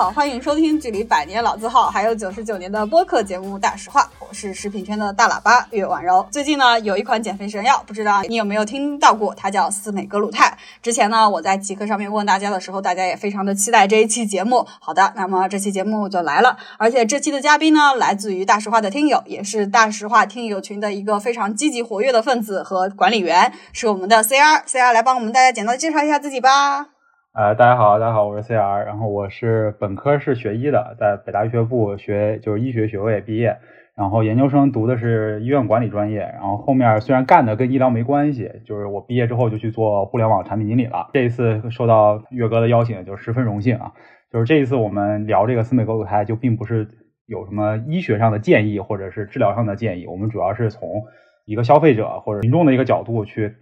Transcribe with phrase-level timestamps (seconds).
[0.00, 6.26] 好，欢迎收听距离百年老字号还有九十九年的播客节目《大实话》，我是食品圈的大喇叭岳婉柔。
[6.30, 9.34] 最近呢，有一款减肥神药，不知道你有没有听到过？
[9.34, 10.56] 它叫司美格鲁肽。
[10.82, 14.66] 之前呢，我在极客上面问大家的时候，大家也非常的期待这一期节目。
[14.80, 24.64] 好的，那么这期节目就来了，而且这期的嘉宾呢，来自于大实话的听友，也是大实话听友群的一个非常积极活跃的分子和管理员，是我们的 CR。
[24.64, 26.99] CR 来帮我们大家简单地介绍一下自己吧。
[27.32, 33.56] 呃，大家好，大家好，我是 CR，然后我是本科是学医的，在北大医学部学就是医学学位毕业，
[33.94, 41.08] 然后研究生读的是医院管理专业，然后后面虽然干的跟医疗没关系，就是我毕业之后就去做互联网产品经理了。
[41.12, 43.92] 这一次受到岳哥的邀请，就十分荣幸啊。
[44.32, 46.88] 就是这一次我们聊这个司美格鲁肽，就并不是
[47.26, 51.04] 有什么医学上的建议或者是治疗上的建议，我们主要是从
[51.44, 53.54] 一个消费者或者民众的一个角度去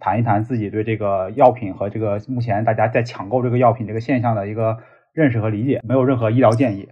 [0.00, 4.78] 谈一谈自己对这个药品和这个目前大家在抢购这个药品这个现象的一个
[5.12, 6.88] 认识和理解，没有任何医疗建议。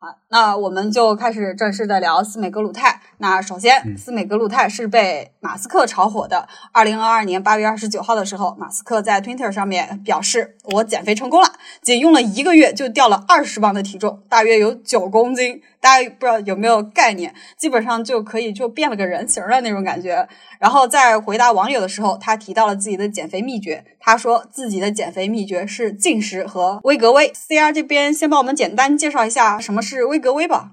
[0.00, 2.97] 好，那我们就开始正式的聊司美格鲁肽。
[3.20, 6.46] 那首先，斯美格鲁肽是被马斯克炒火的。
[6.72, 11.48] 二零二二年八月二十九号的时候，马斯克在 Twitter 上面表示：“我减肥成功了，
[11.82, 15.60] 仅用了一个月就掉了二十磅的体重，大约有九公斤。
[15.80, 17.34] 大家不知道有没有概念？
[17.56, 20.28] 基本上就可以就变了个人形的那种感觉。”
[20.60, 23.84] 然后在回答网友的时候，他提到了自己的减肥秘诀。
[23.98, 27.32] 他说自己的减肥秘诀是进食和威格威。
[27.32, 30.70] CR 这边先帮我们简单介绍一下什么是威格威吧。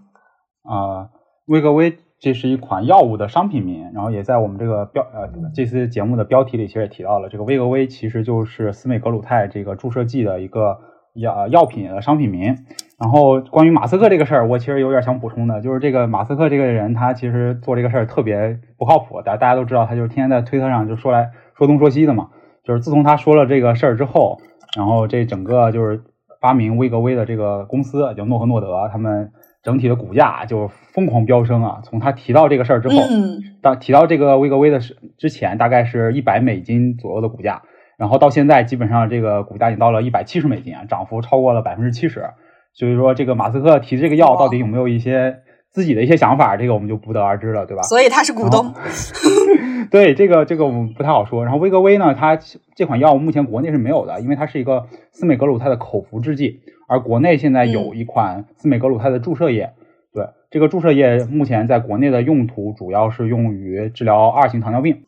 [0.64, 1.09] 啊，
[1.48, 10.80] 威格威这是一款药物的商品名，然后也在我们这个标呃这次节目的标题里其实也提到了，这个威格威其实就是司美格鲁肽这个注射剂的一个
[11.14, 12.58] 药药品的商品名。
[13.00, 22.30] 然后关于马斯克这个事儿，我其实有点想补充的，就是这个马斯克这个人，他其实做这个事儿特别不靠谱，大大家都知道，他就是天天在推特上就说来说东说西的嘛。
[22.63, 24.40] 就是自从他说了这个事儿之后，
[24.75, 26.02] 然后这整个就是
[26.42, 29.31] 发明威格威的这个公司，就诺和诺德，他们
[29.66, 31.81] 整体的股价就疯狂飙升啊！
[31.84, 37.64] 从他提到这个事儿之后，嗯，当提到这个威格威的时之前，大概是一百美金左右的股价，
[37.98, 42.30] 然后到现在基本上这个股价已经到了一百七十美金，啊涨幅超过了百分之七十。
[42.74, 45.40] 所以说，这个马斯克提这个药到底有没有一些
[45.75, 47.84] 自己的一些想法，这个我们就不得而知了，对吧？
[47.84, 48.74] 所以他是股东。
[49.91, 51.44] 对这个这个我们不太好说。
[51.44, 52.40] 然后威格威呢，它
[52.75, 59.74] 这款药物目前国内是没有的，因为它是一个司美格鲁肽的口服制剂，而国内现在有一款司美格鲁肽的注射液。
[60.13, 65.03] 对这个注射液，目前在国内的用途主要是用于治疗二型糖尿病。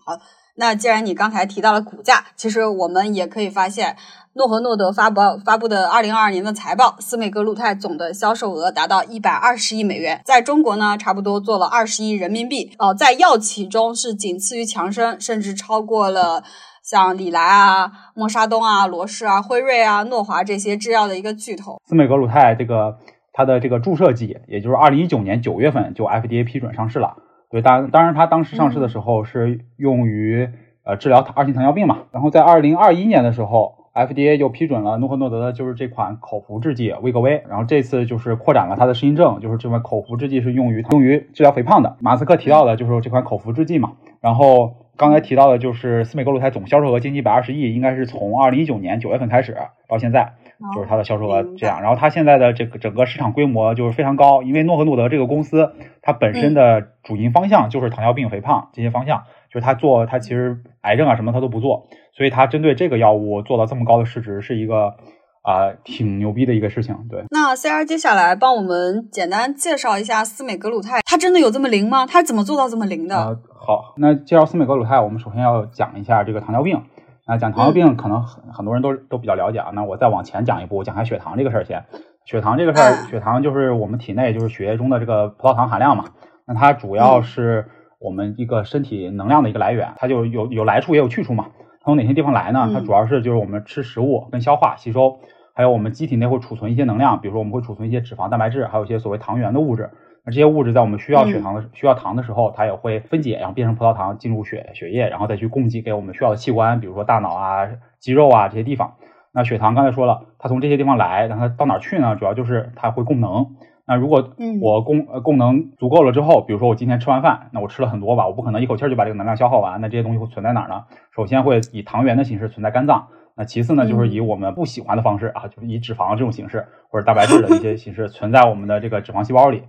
[0.59, 3.95] 那既然你刚才提到了股价，其实我们也可以发现，
[4.33, 12.71] 诺和诺德发布发布的二零二二年的财报，司美格鲁肽总的销售额达到一百二十亿美元，在中国呢，差不多做了二十亿人民币。
[12.79, 16.43] 哦、在药企中是仅次于强生，甚至超过了
[16.83, 21.79] 像礼来啊、默沙东啊、罗氏啊、辉瑞啊、诺华这些制药的一个巨头。
[21.85, 22.97] 司美格鲁肽这个
[23.31, 27.15] 它的这个注射剂，也就是二零一九年九月份就 FDA 批准上市了。
[27.49, 30.49] 对，当当然它当时上市的时候是用于
[30.83, 33.75] 呃治疗二型糖尿病嘛，然后在二零二一年的时候。
[33.97, 41.97] FDA 就批准了诺和诺德的就是这款口服制剂威格威，然后这次就是扩展了它的适应症，就是这款口服制剂是用于用于治疗肥胖的。
[41.99, 49.57] 马斯克提到的就是这款口服制剂嘛，然后刚才提到的就是司美格鲁肽总销售额接近一百二十亿，应该是从二零一九年九月份开始
[49.89, 50.33] 到现在，
[50.75, 51.81] 就是它的销售额这样。
[51.81, 64.95] 然后它现在的这个整个市场规模就是非常高，因为诺和诺德这个公司它本身的主营方向就是糖尿病、肥胖这些方向，就是它做它其实癌症啊什么它都不做，所以它针对这个药物做到这么高的市值是一个
[65.43, 66.93] 啊、挺牛逼的一个事情。
[67.09, 72.05] 对，那 CR 接下来帮我们简单介绍一下司美格鲁肽，它真的有这么灵吗？
[72.05, 73.15] 它是怎么做到这么灵的？
[73.15, 76.83] 啊、好，那介绍司美格鲁肽，我们首先要讲一下这个糖尿病。
[77.27, 79.71] 那讲糖尿病，可能很很多人都都比较了解啊。
[79.73, 81.83] 那我再往前讲一步，我讲下血糖这个事儿先。
[82.23, 86.05] 血糖这个事儿，嗯血糖就是我们体内就是血液中的这个葡萄糖含量嘛。
[86.45, 87.67] 那它主要是
[87.99, 91.47] 我们一个身体能量的一个来源，它就有有来处也有去处嘛。
[91.81, 92.69] 它从哪些地方来呢？
[92.73, 95.19] 它嗯主要是就是我们吃食物跟消化吸收，
[95.53, 99.89] 还有我们机体内会储存一些能量，比如说我们会储存一些脂肪、蛋白质，还有一些所谓糖原的物质。
[100.27, 107.65] 那这些物质在我们需要血糖的、需要糖的时候，它也会分解，然后变成葡萄糖进入血血液，然后再去供给给我们需要的器官，比如说大脑啊、
[107.97, 108.95] 肌肉啊这些地方。
[109.31, 112.17] 那血糖刚才说了，它从这些地方来，那它到哪儿去呢？
[112.17, 113.55] 主要就是它会供能。
[113.85, 120.83] 那如果嗯我供呃供能足够了之后，比如说我今天吃完饭，那我吃了很多吧，我不可能一口气儿就把这个能量消耗完，那这些东西会存在哪儿呢？
[121.15, 129.63] 首先会以糖原的形式存在肝脏，那其次呢，就是以我们不喜欢的方式啊，就是以脂肪这种形式或者蛋白质的一些形式存在我们的这个脂肪细胞里。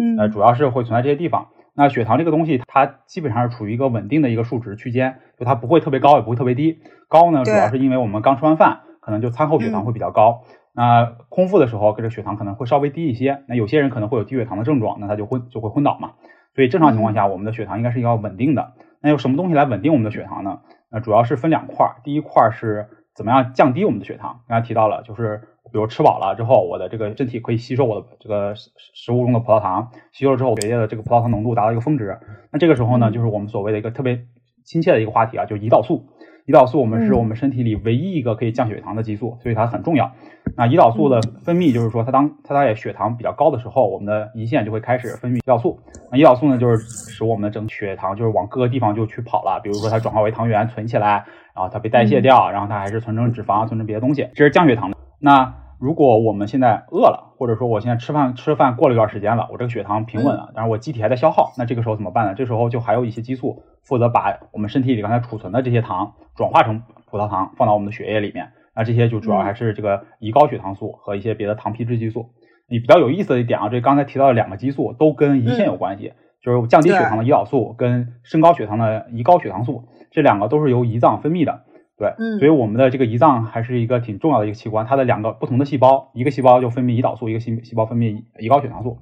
[0.00, 1.48] 嗯呃，主要是会存在这些地方。
[1.74, 6.80] 那血糖这个东西，它基本上是处于一个稳定的一个数值区间，就它不会特别高，也不会特别低。
[7.08, 10.42] 高呢，主要是因为我们刚吃完饭，可能就餐后血糖嗯会比较高。
[10.72, 13.42] 那空腹的时候，这个血糖可能会稍微低一些。
[13.46, 16.12] 那有些人可能会有低血糖的症状，那他就昏就会昏倒嘛。
[16.54, 18.72] 所以正常情况下，我们的血糖应该是要稳定的。
[19.00, 20.60] 那有什么东西来稳定我们的血糖呢？
[20.90, 22.88] 那主要是分两块儿，第一块儿是
[23.20, 24.40] 怎么样降低我们的血糖。
[24.48, 32.18] 刚才提到了，就是比如吃饱了之后，我的这个身体可以吸收我的这个食食物中的葡萄糖，吸收了之后，血液的这个葡萄糖浓度达到一个峰值。
[32.50, 34.22] 那这个时候呢，嗯就是我们所谓的一个特别
[34.64, 36.06] 亲切的一个话题啊，就是胰岛素。
[36.46, 40.10] 胰岛素我们是嗯我们身体里唯一一个可以降血糖的激素，所以它很重要。
[40.56, 45.78] 那胰岛素的分泌就是说，它当它在血糖比较高的时候，我们的胰腺就会开始分泌胰岛素。
[46.10, 46.78] 那胰岛素呢，就是
[47.12, 51.24] 使我们的整体血糖就是往各个地方就去跑了，比如说它转化为糖原存起来，
[51.60, 54.96] 然后它被代谢掉，然后它还是存成脂肪、存成别的东西，这是降血糖的。
[55.18, 62.34] 那如果我们现在饿了，或者说我现在吃饭吃饭过了一段时间了，我这个血糖平稳了，但是我机体还在消耗，那这个时候怎么办呢？
[62.34, 68.52] 这时候就还有一些激素负责把我们身体里刚才储存的这些糖转化成葡萄糖，放到我们的血液里面。
[68.74, 72.30] 那这些就主要还是这个胰高血糖素和一些别的糖皮质激素。
[72.68, 81.64] 你比较有意思的一点啊，这刚才提到的两个激素都跟胰腺有关系，就是降低血糖的胰岛素跟升高血糖的胰高血糖素，这两个都是由胰脏分泌的。
[81.96, 88.98] 对，嗯所以我们的这个胰脏还是一个挺重要的一个器官，它的两个不同的细胞，一个细胞就分泌胰岛素，一个细细胞分泌胰高血糖素。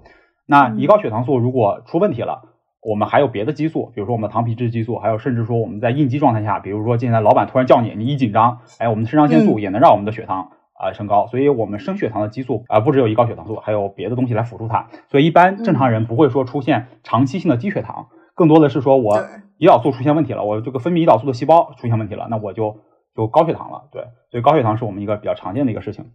[0.47, 2.43] 那嗯胰高血糖素如果出问题了，
[2.83, 14.89] 我们还有别的激素，比如说我们的糖皮质激素，还有甚至说我们在应激状态下，比如说现在老板突然叫你，你一紧张，哎，我们的肾上腺素也能让我们的血糖啊、升高，所以我们升血糖的激素啊、不只有胰高血糖素，还有别的东西来辅助它。
[15.09, 19.27] 所以一般正常人不会说出现长期性的低血糖，更多的是说我对
[19.59, 22.79] 胰岛素出现问题了，我这个分泌胰岛素的细胞出现问题了，那我就
[23.15, 23.89] 就高血糖了。
[23.91, 26.13] 对，所以高血糖是我们一个比较常见的一个事情。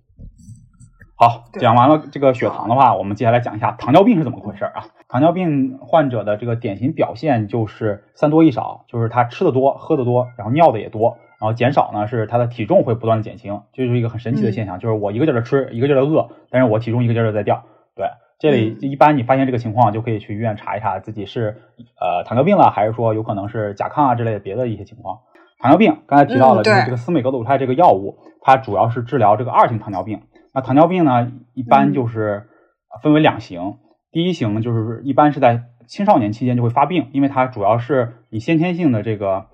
[1.16, 4.88] 好，讲完了这个血糖的话，我们接下来讲一下糖尿病是怎么回事啊？
[5.08, 17.64] 糖尿病患者的这个典型表现就是三多一少，就是他吃的多、喝的多，然后尿的也多，然后减少呢是他的体重会不断的减轻，这就是一个很神奇的现象，就是我一个劲儿的吃，一个劲儿的饿，但是我体重一个劲儿的在掉。
[17.96, 18.08] 对，
[18.44, 21.62] 这里一般你发现这个情况，就可以去医院查一查自己是
[21.98, 25.20] 呃糖尿病了，还是说有可能是甲亢啊之类的别的一些情况。
[25.60, 30.24] 糖尿病刚才提到了，就是这个司美格鲁肽这个药物，它主要是治疗这个二型糖尿病。
[30.54, 32.50] 那糖尿病呢，一般就是
[32.94, 33.76] 呃分为两型，
[34.12, 39.46] 第一型就是一般是在青少年期间就会发病，因为它主要是你先天性的这个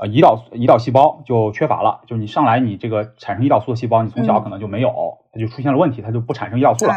[0.00, 4.92] 呃胰岛胰岛细胞就缺乏了，就是你上来你这个产生胰岛素的细胞，你从小嗯可能就没有，
[5.32, 6.94] 它就出现了问题，它就不产生胰岛素了。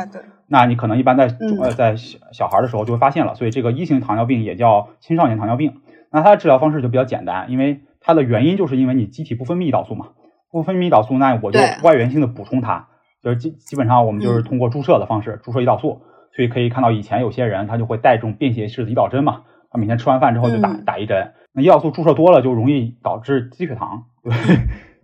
[0.54, 5.82] 那你可能一般在呃在小小孩的时候就会发现了，所以这个一型糖尿病也叫青少年糖尿病。
[6.12, 10.10] 那它的治疗方式就比较简单，因为它的原因就是因为你机体不分泌胰岛素嘛，
[10.52, 12.88] 不分泌胰岛素，那我就外源性的补充它，
[13.24, 16.04] 就是基基本上我们就是嗯通过注射的方式注射胰岛素，
[16.36, 19.42] 所以可以看到以前有些人他就会带这种便携式的胰岛针嘛，
[19.72, 24.32] 他每天吃完饭之后就打、嗯打一针，那胰岛素注射多了就容易导致低血糖，对。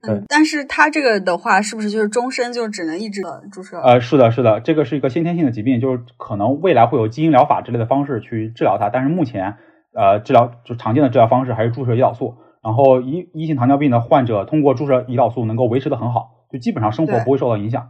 [0.02, 3.80] 对嗯，但是它这个的话，是不是就是终身就只能一直的注射？
[3.80, 9.56] 呃，是的，是的，这个是一个先天性的疾病，就是可能未来会有基因疗法之类的方式去治疗它，但是目前
[9.94, 12.36] 呃治疗就常见的治疗方式还是注射胰岛素。
[12.62, 17.90] 然后一一型糖尿病的患者通过注射胰岛素能够维持的很好，就基本上生活不会受到影响。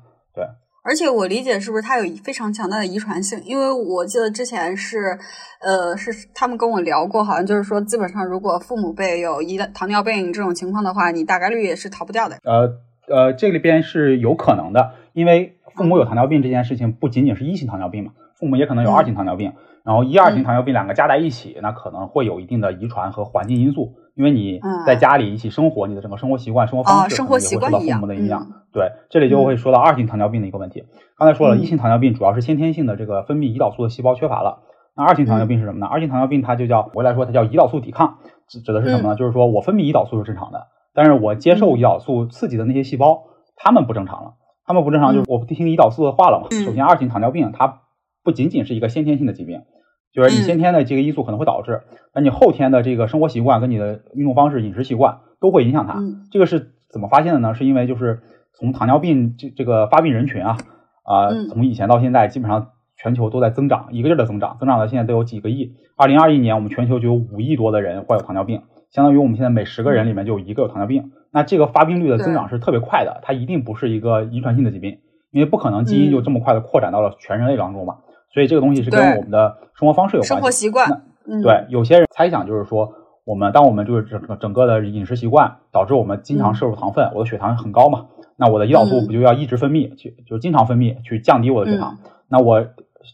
[0.84, 3.42] 而且我理解是不是它有非常强大的遗传性？
[3.44, 5.18] 因为我记得之前是，
[5.62, 12.38] 呃，是他们跟我聊过，好像就是说，基本上如果父母辈有胰糖尿病这种情况的话，你大概率也是逃不掉的。
[12.44, 12.70] 呃
[13.08, 28.42] 呃，这里边是有可能的，因为父母有糖尿病这件事情不仅仅是一型糖尿病嘛，父母也可能有嗯二型糖尿病，然后一二型糖尿病两个加在一起，那可能会有一定的遗传和环境因素，因为你嗯在家里一起生活，你的整个生活习惯、生活方式哦生活可能也会受到习惯一样父母的影响。
[28.42, 30.84] 嗯对，这里就会说到二型糖尿病的一个问题。
[31.18, 34.60] 刚才说了，嗯一型糖尿病主要是先天性的这个分泌胰岛素的细胞缺乏了。
[34.96, 35.88] 那二型糖尿病是什么呢？
[35.88, 38.18] 二型糖尿病它就叫我来说，它叫胰岛素抵抗，
[38.48, 39.16] 指指的是什么呢？
[39.16, 43.24] 就是说我分泌胰岛素是正常的，但是我接受胰岛素刺激的那些细胞，
[43.56, 44.34] 它们不正常了。
[44.70, 46.48] 它们不正常就是我不听胰岛素的话了嘛。
[46.52, 47.82] 嗯首先，二型糖尿病它
[48.24, 49.64] 不仅仅是一个先天性的疾病，
[50.14, 51.82] 就是你嗯先天的这个因素可能会导致，
[52.14, 55.94] 那你后天的这个生活习惯跟你的运动方式、饮食习惯都会影响它。
[55.94, 57.56] 嗯这个是怎么发现的呢？
[57.56, 58.22] 是因为就是
[58.54, 60.58] 从糖尿病这这个发病人群啊
[61.02, 65.74] 啊、嗯从以前到现在，基本上全球都在增长，一个劲儿的增长，增长到现在都有几个亿。
[65.96, 71.12] 二零二一年，我们全球就有五亿多的人患有糖尿病，相当于我们现在每十个人里面就有一个有糖尿病。
[71.32, 75.00] 那这个发病率的增长是特别快的，它一定不是一个遗传性的疾病，
[75.32, 77.98] 因为不可能基因就这么快的扩展到了全人类当中嘛。
[78.34, 80.30] 所以这个东西是跟我们的生活方式有关系。
[80.30, 82.94] 生活习惯，嗯，对，有些人猜想就是说，
[83.26, 91.98] 我们当我们就是整个整个的饮食习惯导致我们经常摄入糖分，我的血糖很高嘛，那我的胰岛素嗯不就要一直分泌，去就是经常分泌去降低我的血糖？
[92.28, 92.66] 那我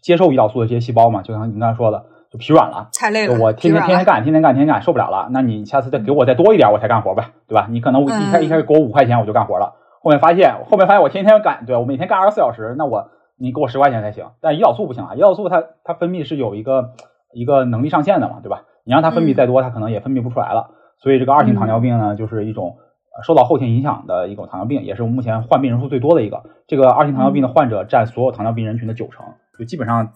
[0.02, 2.06] 接受胰岛素的这些细胞嘛，就像你刚才说的，
[2.36, 2.90] 就疲软了。
[2.94, 5.30] 太累了，我天天天天干，天天干，天天干，受不了了。
[5.32, 7.68] 那你下次再给我再多一点，我才干活呗，对吧？
[7.70, 9.74] 你可能我一开嗯一开始给我五块钱，我就干活了。
[10.02, 14.26] 后面发现，后面发现我天天干，对我每天干二十四小时，那我你给我十块钱才行。
[14.42, 16.92] 但胰岛素不行啊，胰岛素它它分泌是有一个
[17.34, 18.64] 一个能力上限的嘛，对吧？
[18.84, 20.72] 你让它分泌嗯再多，它可能也分泌不出来了。
[20.98, 22.85] 所以这个二型糖尿病呢，就是一种呃
[23.24, 26.44] 受到后天影响的一种糖尿病，也是目前患病人数最多的一个。
[26.68, 29.26] 这个二型糖尿病的患者占所有糖尿病人群的九成，
[29.58, 30.08] 就基本上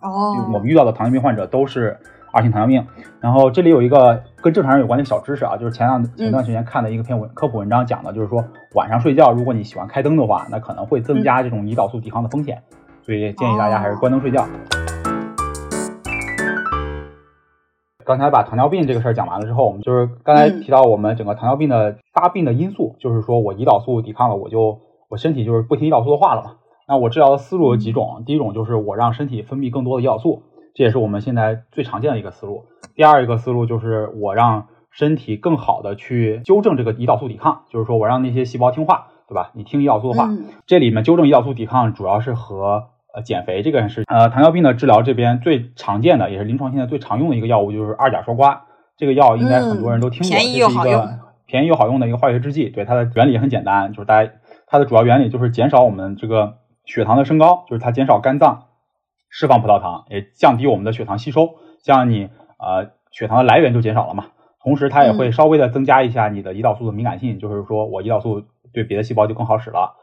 [0.54, 1.98] 我们遇到的糖尿病患者都是
[2.32, 2.88] 二型糖尿病。
[3.22, 8.44] 然后这里有一个跟正常人有关的小知识啊，就是前两前段时间看的一个篇文、科普文章，讲的就是说
[8.76, 12.62] 晚上睡觉，如果你喜欢开灯的话，那可能会增加这种胰岛素抵抗的风险，
[13.02, 14.46] 所以建议大家还是关灯睡觉。
[18.10, 26.56] 刚才把糖尿病这个事儿讲完了之后，我们就是刚才嗯提到我们整个糖尿病的发病的因素，就是说我胰岛素抵抗了，我就我身体就是不听胰岛素的话了嘛。
[26.88, 30.42] 那我治疗的思路有几种，第一种就是我让身体分泌更多的胰岛素，
[30.74, 32.64] 这也是我们现在最常见的一个思路。
[32.96, 39.52] 第二一个思路就是我让身体更好的去纠正这个胰岛素抵抗，就是说我让那些细胞听话，对吧？
[39.54, 44.04] 你听胰岛素的话，嗯这里面纠正胰岛素抵抗主要是和呃减肥这个事。
[44.08, 48.60] 呃，糖尿病的治疗这边最常见的也是临床现在最常用的一个药物就是二甲双胍，
[48.98, 52.70] 这个药应该很多人都听过，嗯便宜又好用这是一个便宜又好用的一个化学制剂。
[52.70, 54.32] 对它的原理也很简单，就是大家
[54.68, 58.66] 它的主要原理就是减少我们这个血糖的升高，就是它减少肝脏
[59.30, 64.26] 释放葡萄糖，也降低我们的血糖吸收，这样你呃血糖的来源就减少了嘛。
[64.62, 69.96] 同时，它也会嗯稍微的增加一下你的胰岛素的敏感性，就是说我胰岛素对别的细胞就更好使了。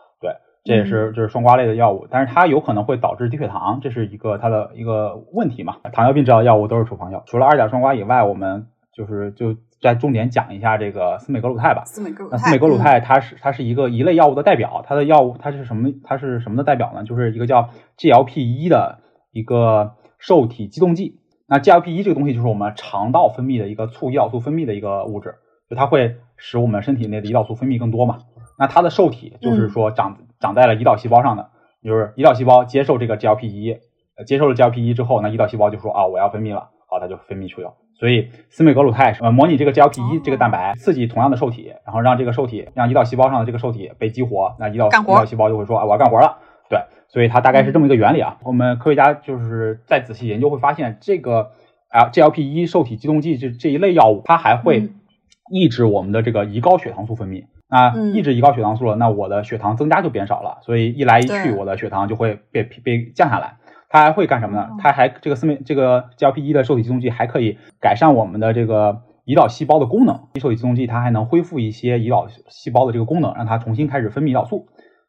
[0.66, 5.76] 对，这也是就是双胍类的药物，但是它有可能会导致低血糖，这是一个它的一个问题嘛。
[5.92, 11.84] 糖尿病治疗药物都是处方药，除了二甲双胍以外，我们就是就再重点讲一下这个司美格鲁肽吧。
[11.84, 15.90] 司美格鲁肽，司美格鲁肽它是它是一个一类药物的代表，它的药物它是什么？
[16.02, 17.04] 它是什么的代表呢？
[17.04, 18.98] 就是一个叫 GLP 一的
[19.32, 21.20] 一个受体激动剂。
[21.48, 25.34] 那 GLP 一这个东西就是我们肠道分泌的一个促胰岛素分泌的一个物质，
[25.70, 28.18] 就它会使我们身体内的胰岛素分泌更多嘛。
[28.58, 31.48] 那它的受体就是说长、长在了胰岛细胞上的，
[31.82, 33.78] 就是胰岛细胞接受这个 GLP 一，
[34.16, 37.74] 呃接受了 GLP 一之后，那胰岛细胞就说啊我要分泌了，好它就分泌出有。
[37.98, 46.38] 所以司美格鲁肽呃模拟这个 GLP 一这个蛋白，刺激同样的受体，然后让这个受体让胰岛细胞上的这个受体被激活，那胰岛胰岛细胞就会说啊我要干活了。
[46.68, 48.38] 对，所以它大概是这么一个原理啊。
[48.42, 51.52] 我们科学家就是再仔细研究会发现，这个
[51.88, 54.94] 啊 GLP 一受体激动剂这这一类药物，它还会嗯
[55.50, 57.44] 抑制我们的这个胰高血糖素分泌。
[57.68, 58.12] 那嗯。
[58.14, 63.56] 抑制胰高血糖素了，那我的血糖增加就变少了，所以一来一去，我的血糖就会被被降下来。
[63.88, 64.62] 它还会干什么呢？
[64.62, 64.76] 哦？
[64.78, 70.28] 它还这个四美这个 GLP 一的受体激动剂还可以改善我们的这个胰岛细胞的功能。
[70.40, 74.66] 受体激动剂它还能恢复一些胰岛细胞的这个功能，让它重新开始分泌胰岛素。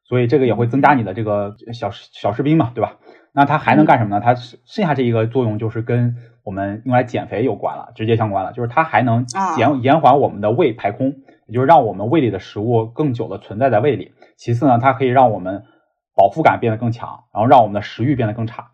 [0.08, 2.98] 所以这个也会增加你的这个小小士兵嘛，对吧？
[3.34, 4.16] 那它还能干什么？
[4.16, 4.22] 呢？
[4.24, 6.16] 它剩下这一个作用就是跟
[6.48, 11.08] 我们用来减肥有关了，直接相关了，就是它还能啊延延缓我们的胃排空，
[11.46, 14.14] 也就是让我们胃里的食物更久的存在在胃里。
[14.38, 15.64] 其次呢，它可以让我们
[16.16, 18.72] 饱腹感变得更强，然后让我们的食欲变得更差。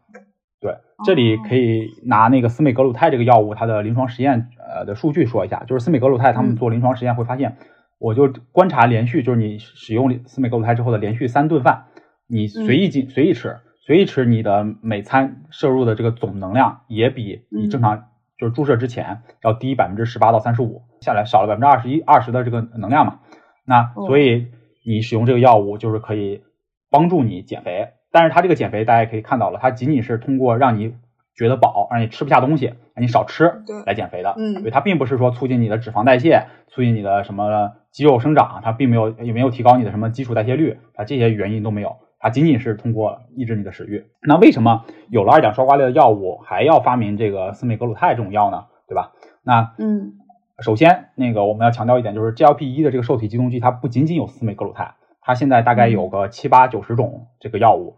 [0.61, 7.57] 对，这里可以拿那个司美格鲁肽这个药物它的临床实验呃的数据说一下，就是司美格鲁肽他们嗯做临床实验会发现，
[7.97, 11.85] 我就观察连续就是你使用司美格鲁肽之后的连续三顿饭，
[12.27, 18.05] 你随意进、随意吃，随意吃，你的每餐摄入的这个总能量也比你正常、
[18.37, 23.19] 就是注射之前要低百分之十八到三十五，下来少了百分之二十一二十的这个能量嘛。
[23.65, 24.47] 那哦所以
[24.85, 26.43] 你使用这个药物就是可以
[26.89, 30.95] 帮助你减肥，但是它这个减肥大家也可以看到了，它仅仅是通过让你
[31.35, 34.33] 觉得饱，让你吃不下东西，让你少吃对来减肥的。
[34.37, 41.97] 嗯对，它并不是说促进你的脂肪代谢，促进你的什么肌肉生长，它并没有也没有提高你的什么基础代谢率，它这些原因都没有。
[42.23, 44.05] 它仅仅是通过抑制你的食欲。
[44.21, 48.67] 那为什么有了二甲双胍类的药物，还要发明这个司美格鲁肽这种药呢？
[48.87, 49.11] 对吧？
[49.43, 50.13] 那嗯
[50.59, 57.97] 首先，那个我们要强调一点，就是 GLP 一的这个受体激动剂，它不仅仅有司美格鲁肽，它现在大概有个七八九十种这个药物。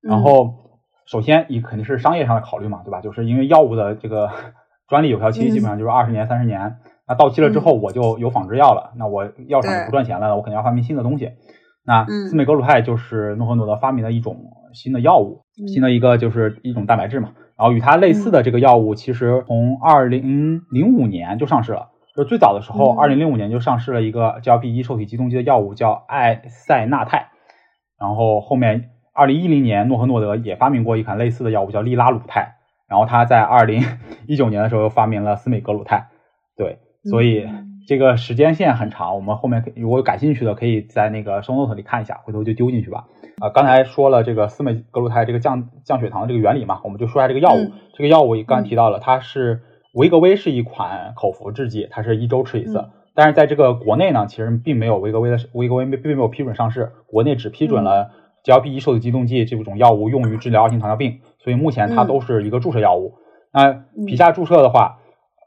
[0.00, 0.54] 然后，
[1.04, 3.02] 首先你肯定是商业上的考虑嘛，对吧？
[3.02, 4.30] 就是因为药物的这个
[4.88, 11.32] 专利有效期嗯基本上就是二十年、三十年，那到期了之后我就有仿制药了，那我药厂就不赚钱了，我肯定要发明新的东西。
[11.88, 14.36] 那嗯司美格鲁肽就是诺和诺德发明的一种
[14.74, 17.32] 新的药物，嗯新的一个就是一种蛋白质嘛。
[17.56, 21.88] 然后与它类似的这个药物，其实从二零零五年就上市了。
[22.14, 27.30] 就最早的时候，嗯二零零五年就上市了一个 GLP 一受体激动剂的药物，叫艾塞纳肽。
[27.98, 32.56] 然后后面二零一零年，诺和诺德也发明过一款类似的药物，叫利拉鲁肽。
[32.86, 33.82] 然后他在二零
[34.26, 36.08] 一九年的时候又发明了司美格鲁肽。
[36.54, 37.48] 对，所以
[37.88, 39.16] 这个时间线很长。
[39.16, 43.06] 我们后面可如果有感兴趣的，可以在那个 show note 里看一下，回头就丢进去吧。
[43.38, 47.58] 啊，刚才说了这个司美格鲁肽这个降降血糖的这个原理嘛，我们就说一下这个药物。
[47.58, 49.62] 嗯这个药物刚才提到了，它是
[49.94, 52.78] 维格威是一款口服制剂，它是一周吃一次。
[52.78, 58.10] 嗯但是在这个国内呢，其实并没有维格威的维格威并没有批准上市，国内只批准了
[58.44, 63.14] GLP-1 受体激动剂这种药物用于治疗二型糖尿病，所以目前它嗯都是一个注射药物。
[63.52, 63.72] 那
[64.06, 64.98] 皮下注射的话，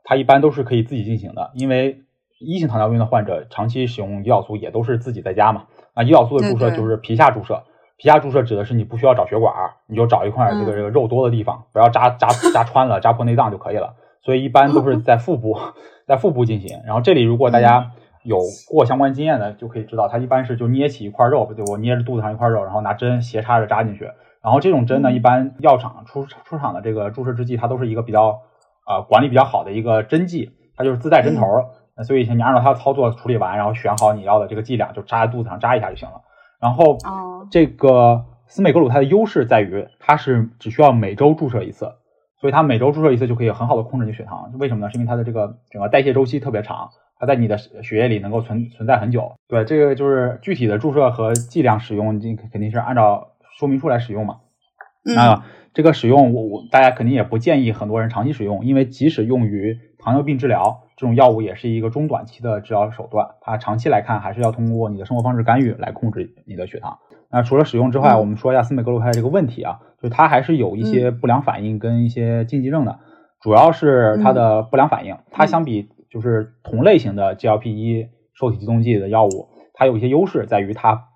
[0.03, 2.01] 它一般都是可以自己进行的，因为
[2.41, 5.65] 一型糖尿病的患者长期使用胰岛素也都是自己在家嘛。
[5.93, 7.63] 啊胰岛素的注射就是皮下注射，
[7.98, 13.95] 皮下注射指的是你不需要找血管儿，你就找一块这个嗯这个肉多的地方，不要扎扎扎穿了，扎破内脏就可以了。
[14.24, 15.57] 所以一般都是在腹部，
[16.07, 16.79] 在腹部进行。
[16.86, 17.91] 然后这里如果大家
[18.24, 18.38] 有
[18.69, 24.10] 过相关经验的，就可以知道，它一般是就捏起一块肉，对我捏着肚子上一块肉，然后拿针斜插着扎进去。
[24.43, 28.39] 然后这种针呢，嗯一般药厂出出厂的这个注射制剂，它都是一个比较
[28.88, 31.65] 呃管理比较好的一个针剂，它就是自带针头儿。
[31.95, 36.21] 那所以你按照它的操作处理完，然后选好你要的这个剂量，就扎在肚子上扎一下就行了。
[36.60, 41.93] 然后哦这个司美格鲁肽的优势在于，它是只需要每周注射一次，
[42.39, 44.51] 所以它每周注射一次就可以很好的控制你血糖。
[44.60, 44.91] 为什么呢？
[44.91, 49.33] 是因为它的这个整个代谢周期特别长，它在你的血液里能够存存在很久。
[49.48, 54.38] 对，这个就是具体的注射和剂量使用，你肯定是按照说明书来使用嘛。
[55.03, 55.43] 嗯那
[55.74, 67.00] 这个使用，我我大家肯定也不建议很多人长期使用，因为即使用于糖尿病治疗，这种药物也是一个中短期的治疗手段，它长期来看还是要通过你的生活方式干预来控制你的血糖。
[67.31, 73.00] 那除了使用之外，嗯我们说一下司美格鲁肽这个问题啊，就是它还是有一些嗯不良反应跟一些禁忌症的，
[73.41, 75.17] 主要是它的不良反应。
[75.31, 81.08] 它相比就是同类型的 GLP-1 受体激动剂的药物，它有一些优势在于它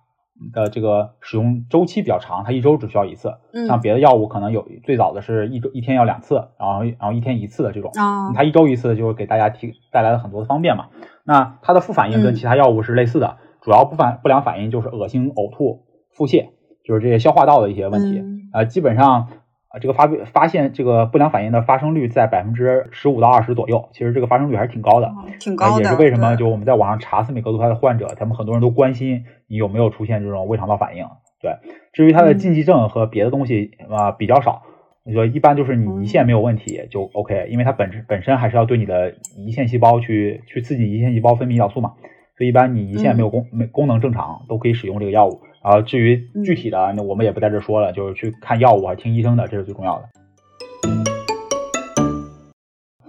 [0.54, 3.34] 的这个使用周期比较长，它一周只需要一次。
[3.54, 10.88] 嗯像别的药物可能有最早的是一周一天要两次，然后然后一天一次的这种，啊它一周一次就给大家提带来了很多的方便嘛。
[11.24, 16.50] 那它的副反应跟嗯其他药物是类似的，主要不反不良反应就是恶心、呕吐、腹泻，
[16.84, 18.20] 就是这些消化道的一些问题。
[18.20, 19.28] 嗯呃，基本上
[19.76, 25.14] 呃这个发发现这个不良反应的发生率在百分之十五到二十左右，其实这个发生率还是挺高的。
[25.38, 31.06] 挺高的，呃也是为什么就我们在网上查司美格鲁肽的患者，他们很多人都关心你有没有出现这种胃肠道反应。
[31.42, 31.52] 对，
[31.92, 34.62] 至于它的嗯禁忌症和别的东西啊、呃比较少，
[35.04, 41.96] 你说一般就是你胰腺没有问题就 OK，因为它本身本身还是要对你的胰腺细胞去去刺激胰腺细胞分泌胰岛素嘛，
[42.38, 45.42] 所以一般你胰腺没有功没功能正常都可以使用这个药物。
[45.66, 50.06] 然后至于具体的，那我们也不在这说了，就是去看药物还是听医生的，这是最重要的。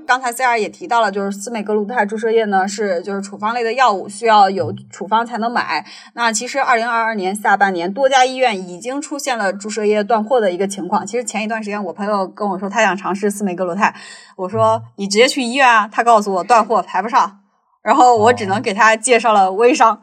[0.07, 5.85] 刚才 C R 也提到了，就是司美格鲁肽注射液呢是就是处方类的药物，需要有处方才能买。
[6.15, 11.07] 那其实二零二二年下半年，多家医院已经出现了注射液断货的一个情况。
[11.07, 13.95] 其实前一段时间，我朋友跟我说他想尝试司美格鲁肽，
[14.37, 17.41] 我说你直接去医院啊，他告诉我断货排不上，
[17.83, 19.91] 然后我只能给他介绍了微商。
[19.91, 20.01] 啊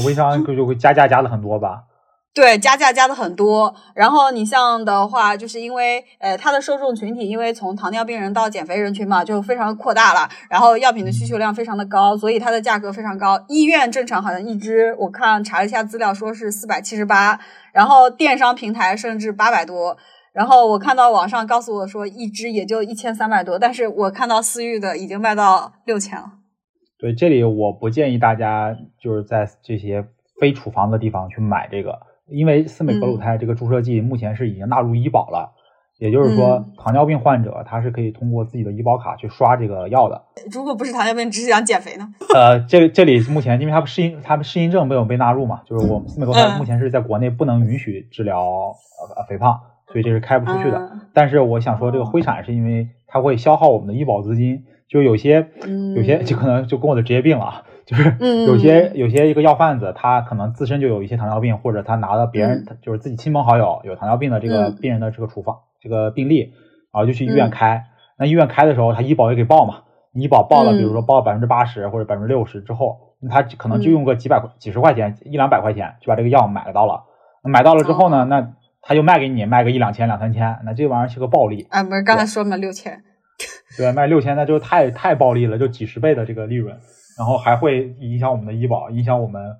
[0.00, 1.84] 微商就就会加价加的很多吧？
[2.34, 3.74] 对，加价加的很多。
[3.94, 10.26] 然后你像的话，就是因为呃，它的受众群体因为从糖尿病人到减肥人群嘛，就非常扩大了。
[10.48, 13.38] 然后药品的需求量非常的高，所以它的价格非常高。
[13.48, 17.38] 医院正常好像一支，我看查了一下资料，说是四百七十八，
[17.74, 19.98] 然后电商平台甚至八百多。
[20.32, 26.24] 然后我看到网上告诉我说，一支也就一千三百多，但是我看到私域的已经卖到六千了。
[27.02, 30.04] 对，这里我不建议大家就是在这些
[30.38, 35.50] 非处方的地方去买这个，因为司美格鲁肽这个注射剂目前是已经纳入医保了，
[35.98, 40.22] 也就是说嗯，糖尿病患者他是可以通过自己的医保卡去刷这个药的。
[40.52, 42.08] 如果不是糖尿病，只是想减肥呢？
[42.32, 48.72] 呃，这这里目前因为它适应它们适应症没有被纳入嘛，就是我们司美格鲁肽嗯目前是在国内不能允许治疗
[49.16, 50.78] 呃肥胖，所以这是开不出去的。
[50.78, 66.52] 嗯但是我想说，这个灰产是因为它会消耗我们的医保资金，就有些嗯有些就可能就跟我的职业病了啊，就是嗯有些有些一个药贩子，他可能自身就有一些糖尿病，或者他拿了别人就是自己亲朋好友有糖尿病的这个嗯病人的这个处方这个病例，
[66.92, 67.84] 然后就去医院嗯开。
[68.18, 77.04] 那医院开的时候，他医保也给报嘛，医保报了，嗯比如说报百分之八十或者百分之六十之后，那他可能就嗯用个几百块、几十块钱、一两百块钱就把这个药买到了。
[77.42, 78.52] 买到了之后呢，哦那
[78.82, 81.66] 他就卖给你，卖个一两千、两三千，那这玩意儿是个暴利。
[81.70, 83.02] 啊，不是刚才说嘛，六千。
[83.76, 86.76] 对，卖六千那就太太暴利了，就几十倍的这个利润，
[87.18, 89.56] 然后还会影响我们的医保，影响我们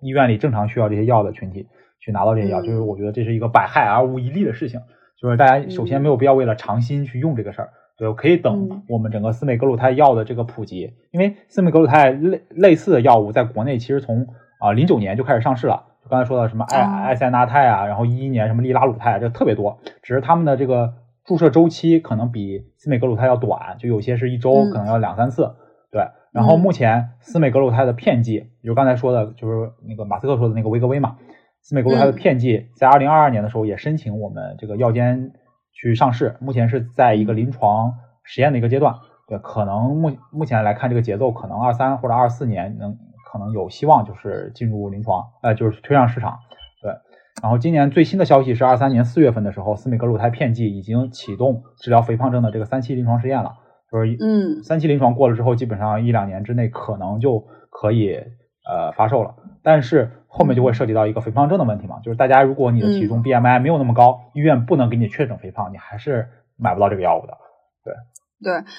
[0.00, 1.66] 医院里正常需要这些药的群体
[2.00, 4.80] 去拿到这些药，嗯就是我觉得这是一个百害而无一利的事情，
[5.20, 8.82] 就是大家首先没有必要为了尝新去用这个事儿，对，可以等嗯。
[8.88, 14.26] 我们整个司美格鲁肽药的这个普及，因为司美格鲁肽类类似的药物在国内其实从
[14.58, 15.84] 啊零九年就开始上市了。
[16.02, 17.02] 就刚才说的什么艾哦。
[17.04, 20.94] 艾塞纳肽啊，然后一一年什么利拉鲁肽啊，这特别多，只是他们的这个
[21.30, 25.54] 注射周期可能比司美格鲁肽要短，就有些是一周嗯可能要两三次，
[25.92, 31.18] 对，然后嗯目前司美格鲁肽的片剂，也就刚才说的，就是那个马斯克说的那个威格威嘛，
[31.62, 35.30] 司美格鲁肽的嗯片剂在二零二二年的时候也申请我们这个药监
[35.72, 38.96] 去上市，目前是在一个临床实验的一个阶段。
[39.28, 42.98] 对，可能目目前来看这个节奏，可能二三或者二四年能
[43.32, 46.40] 可能有希望就是进入临床，呃，就是推上市场。
[47.40, 53.54] 对，然后今年最新的消息是二三年四月份的时候，司美格鲁肽片剂已经启动治疗肥胖症的这个三期临床试验了。
[53.90, 58.14] 就是嗯三期临床过了之后，基本上一两年之内可能就可以
[58.68, 59.34] 呃发售了。
[59.62, 67.36] 但是后面就会涉及到一个肥胖症的问题嘛，就是大家如果你的体重 BMI 没有那么高，医院不能给你确诊肥胖，你还是买不到这个药物的。
[67.84, 67.94] 对，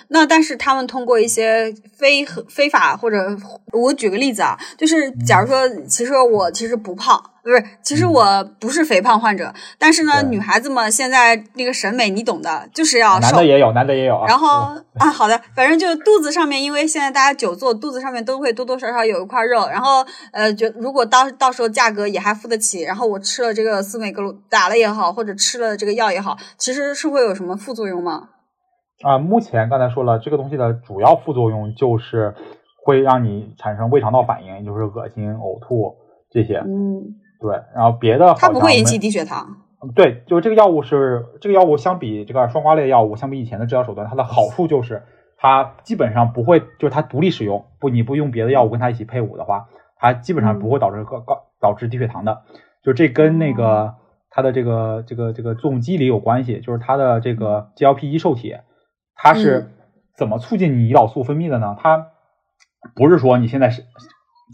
[0.07, 3.17] 那但是他们通过一些非非法或者
[3.71, 13.45] 我举个例子啊，就是假如说，其实我其实不胖，不是，其实我不是肥胖患者，但是呢，女孩子们现在那个审美你懂的，就是要瘦男的。
[13.45, 14.25] 也有，男的也有啊。
[14.27, 19.67] 然后啊，好的，反正就肚子上面，因为现在大家久坐，肚子上面都会多多少少有一块肉。
[19.67, 28.29] 然后呃，觉如果到到时候价格也还付得起，然后我吃了这个司美格鲁打了也好，或者吃了这个药也好，其实是会有什么副作用吗？
[29.03, 32.35] 啊、目前刚才说了，这个东西的主要副作用就是
[32.83, 35.95] 会让你产生胃肠道反应，就是恶心、呕吐
[36.29, 36.57] 这些。
[36.57, 39.57] 嗯，对，然后别的好它不会引起低血糖。
[39.95, 45.01] 对，就是这个药物是这个药物相比这个双胍类药物，相比以前的治疗手段，它的好处就是
[45.37, 52.43] 它基本上不会，就是它独立使用，不你不用别的药物跟它一起配伍的话，它基本上不会导致高高导致低血糖的。
[52.83, 53.95] 就这跟那个
[54.29, 58.55] 它的这个这个这个作用机理有关系，就是它的这个 GLP 一受体，
[59.21, 59.69] 它是
[60.15, 61.75] 怎么促进你胰岛素分泌的呢？
[61.79, 62.07] 它
[62.95, 63.83] 不是说你现在是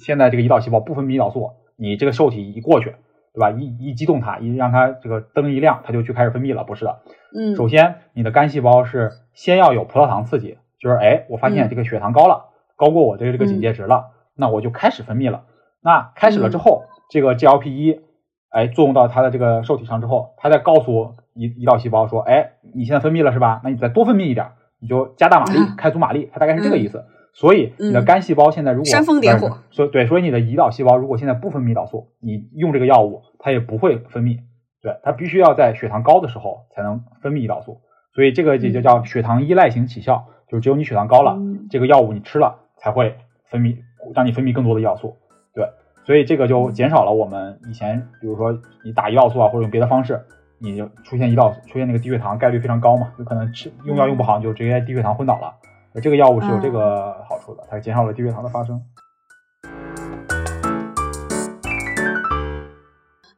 [0.04, 2.96] 现在这个胰岛细胞不分泌胰岛素，你这个受体一过去，
[3.34, 3.52] 对吧？
[3.52, 7.00] 一一激动它，一让它这个灯一亮，它就去开始分泌了，不是的。
[7.34, 15.46] 嗯，首先，你的肝细胞是先要有葡萄糖刺激，就是哎，我发现嗯这个血糖高了，高过我的这个警戒值了，那我就开始分泌了。
[15.82, 18.02] 那开始了之后，这个 GLP 一，
[18.50, 23.62] 哎，作用到它的这个受体上之后，它再告诉胰胰岛细胞说，哎，你现在分泌了是吧？
[23.64, 27.04] 那你再多分泌一点，你就加大马力啊，开足马力，它大概是这个意思。
[27.34, 34.40] 所以你的嗯肝细胞现在如果煽风点火所以对，所以你的胰岛细胞如果现在不分泌胰岛素，你用这个药物，它也不会分泌。
[34.82, 37.82] 对，它必须要在血糖高的时候才能分泌胰岛素，
[38.14, 43.78] 所以这个也就叫血糖依赖型起效，就是只有你血糖高了，嗯这个药物你吃了才会分泌，
[44.16, 45.18] 让你分泌更多的胰岛素。
[45.54, 45.68] 对，
[46.06, 50.22] 所以这个就减少了我们以前，比如说你打胰岛素啊，或者用别的方式，
[50.60, 55.54] 你就出现胰岛出现那个低血糖概率非常高嘛，有可能吃用药用不好你就直接低血糖昏倒了。
[56.02, 58.82] 这个药物是有这个好处的，它减少了低血糖的发生。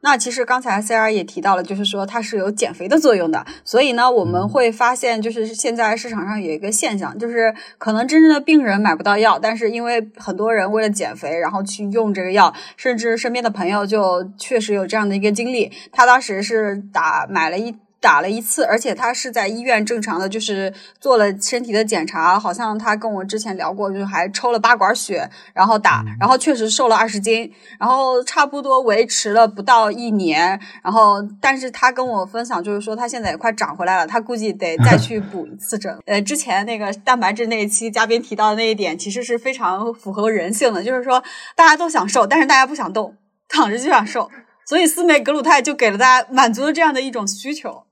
[0.02, 4.50] 那其实刚才 C R 也提到了，就是说它是有减肥的作用的，所以呢，我们嗯。
[4.50, 17.76] 会发现，就是现在市场上有一个现象，就是可能真正的病人买不到药，但是因为很多人为了减肥，然后去用这个药，甚至身边的朋友就确实有这样的一个经历，他当时是打买了一。
[18.00, 35.94] 打了一次，而且他是在医院正常的，就是做了身体的检查，好像他跟我之前聊过，就是还抽了八管血，然后打，然后确实瘦了二十斤，然后差不多维持了不到一年，然后但是他跟我分享，就是说他现在也快长回来了，他估计得再去补一次针。
[36.06, 41.22] 呃，之前那个蛋白质那一期嘉宾提到的那一点，其实是非常符合人性的，就是说
[41.54, 43.14] 大家都想瘦，但是大家不想动，
[43.46, 44.30] 躺着就想瘦，
[44.66, 47.84] 所以司美格鲁肽就给了大家满足了这样的一种需求。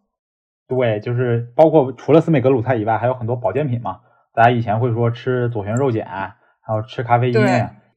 [0.69, 4.01] 对，就是包括除了斯美格鲁肽以外，还有很多保健品嘛。
[4.35, 6.07] 大家以前会说吃左旋肉碱，
[6.61, 7.41] 还有吃咖啡因，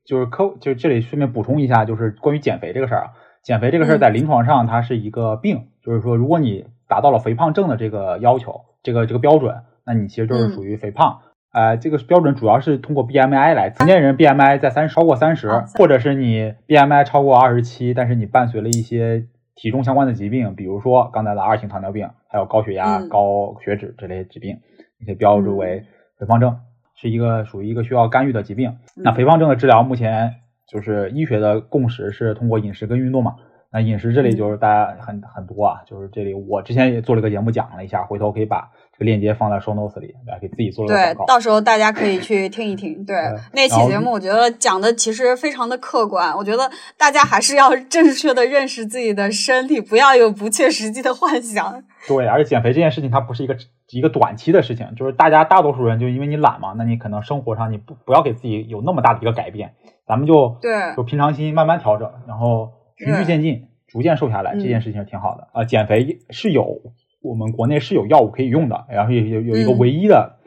[0.05, 3.07] 就是科就这里顺便补充一下，就是关于减肥这个事儿啊。
[3.43, 9.55] 减肥这个事儿嗯在临床上它是一个病，就是说如果你达到了肥胖症的这个要求，这个这个标准，
[9.85, 11.19] 那你其实就是嗯属于肥胖。
[11.53, 24.57] 呃，这个标准主要是通过 BMI 来，成年人 BMI 在三超过三十、啊或者是你 BMI 超过二十七，但是你伴随了一些体重相关的疾病，比如说刚才的二型糖尿病，还有高血压、嗯高血脂这类疾病，
[24.97, 25.85] 你可以标注为
[26.17, 26.57] 肥胖症，
[26.95, 28.69] 是一个属于一个需要干预的疾病。
[28.95, 30.35] 嗯那肥胖症的治疗目前
[30.67, 33.35] 就是医学的共识是通过饮食跟运动嘛。
[33.73, 41.25] 那饮食这里就是大家很很多啊，就是这里我之前也做了个节目讲了一下，回头可以把这个链接放在 show notes 里，大家可以自己做了个对。
[41.25, 43.03] 到时候大家可以去听一听。
[43.05, 51.83] 对对，那期节目我觉得讲的其实非常的客观，我觉得大家还是要正确的认识自己的身体，不要有不切实际的幻想。
[52.07, 53.55] 对，而且减肥这件事情它不是一个
[53.91, 59.73] 一个短期的事情，就是大家大多数人就因为你懒嘛，那你可能生活上你不不要给自己有那么大的一个改变，
[60.07, 66.81] 咱们就对就平常心慢慢调整，然后循序渐进，逐渐瘦下来，嗯这件事情是挺好的啊、减肥是有
[67.21, 69.77] 我们国内是有药物可以用的，然后有有有一个嗯。
[69.77, 70.37] 唯一的、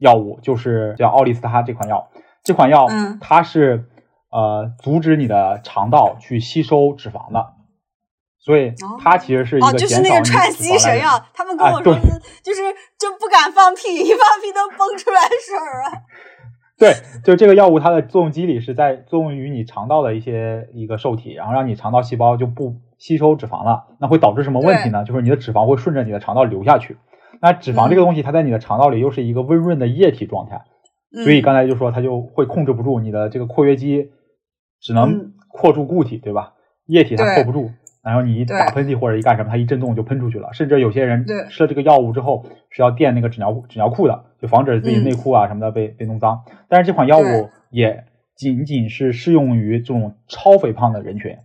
[0.00, 2.08] 药物，就是叫奥利司他这款药。
[2.44, 3.18] 这款药嗯。
[3.20, 3.86] 它是
[4.30, 7.54] 呃阻止你的肠道去吸收脂肪的，
[8.38, 12.00] 所以它其实是一哦，个就是减少串肪来源吸神药，他们跟我说是，
[12.44, 12.60] 就是
[12.98, 16.02] 就不敢放屁，一放屁都蹦出来水儿啊。
[16.78, 16.92] 对，
[17.24, 25.04] 就这个药物它的作用机理是在作用于你肠道的一些一个受体，然后让你肠道细胞就不吸收脂肪了，那会导致什么问题呢？
[25.04, 26.96] 就是你的脂肪会顺着你的肠道流下去。
[27.40, 30.62] 那脂肪这个东西，它在你的肠道里又是一个温润的液体状态，
[31.24, 34.10] 所以嗯刚才就说它就会控制不住你的这个括约肌，
[34.80, 36.54] 只能嗯括住固体，对吧？
[36.86, 37.70] 液体它对括不住，
[38.02, 40.48] 然后你一打喷嚏或者一干什么，它一震动就喷出去了。
[40.52, 46.42] 甚至有些人吃了这个药物之后是要垫那个纸尿纸尿裤的，就防止自己嗯内裤啊什么的被被弄脏。
[46.68, 48.04] 但是这款药物也
[48.34, 51.36] 仅仅是适用于这种超肥胖的人群，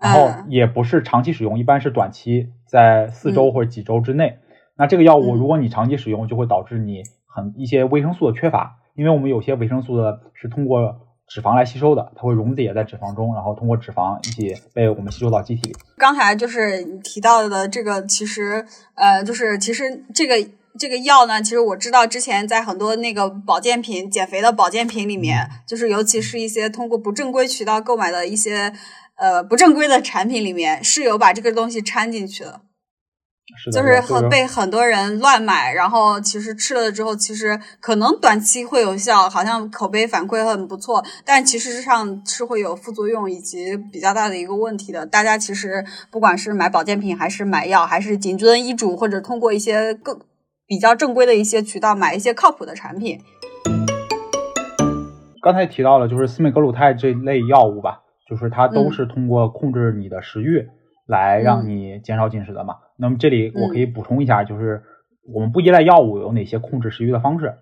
[0.00, 0.46] 然后嗯。
[0.48, 3.52] 也不是长期使用，一般是短期，在四周嗯。
[3.52, 4.38] 或者几周之内。
[4.76, 5.38] 那这个药物嗯。
[5.38, 10.96] 如果你长期使用，就会导致你很一些维生素的缺乏，因为我们有些维生素的是通过
[11.28, 15.62] 脂肪来吸收的，它会溶解在脂肪中，然后通过脂肪一起被我们吸收到机体。
[15.68, 15.76] 里。
[15.96, 20.34] 刚才就是你提到的这个，其实呃，就是其实这个
[20.76, 28.72] 这个药呢，其实我知道之前在很多那个保健品、减肥的保健品里面，就是尤其是一些通过不正规渠道购买的一些
[29.20, 32.62] 呃不正规的产品里面，是有把这个东西掺进去的。
[33.56, 45.04] 是的，就是很被很多人乱买，然后其实吃了之后，其实可能短期会有效，好像口碑反馈很不错，但其实上是会有副作用以及比较大的一个问题的。
[45.04, 50.16] 大家其实不管是买保健品，还是买药，还是谨遵医嘱，或者通过一些更
[50.68, 53.18] 比较正规的一些渠道买一些靠谱的产品。
[55.42, 60.68] 刚才提到了，就是司美格鲁肽这类药物吧，就是它都嗯是通过控制你的食欲
[61.06, 62.76] 来让嗯你减少进食的嘛。
[62.96, 64.84] 那么这里我可以嗯补充一下，就是
[65.34, 67.56] 我们不依赖药物有哪些控制食欲的方式。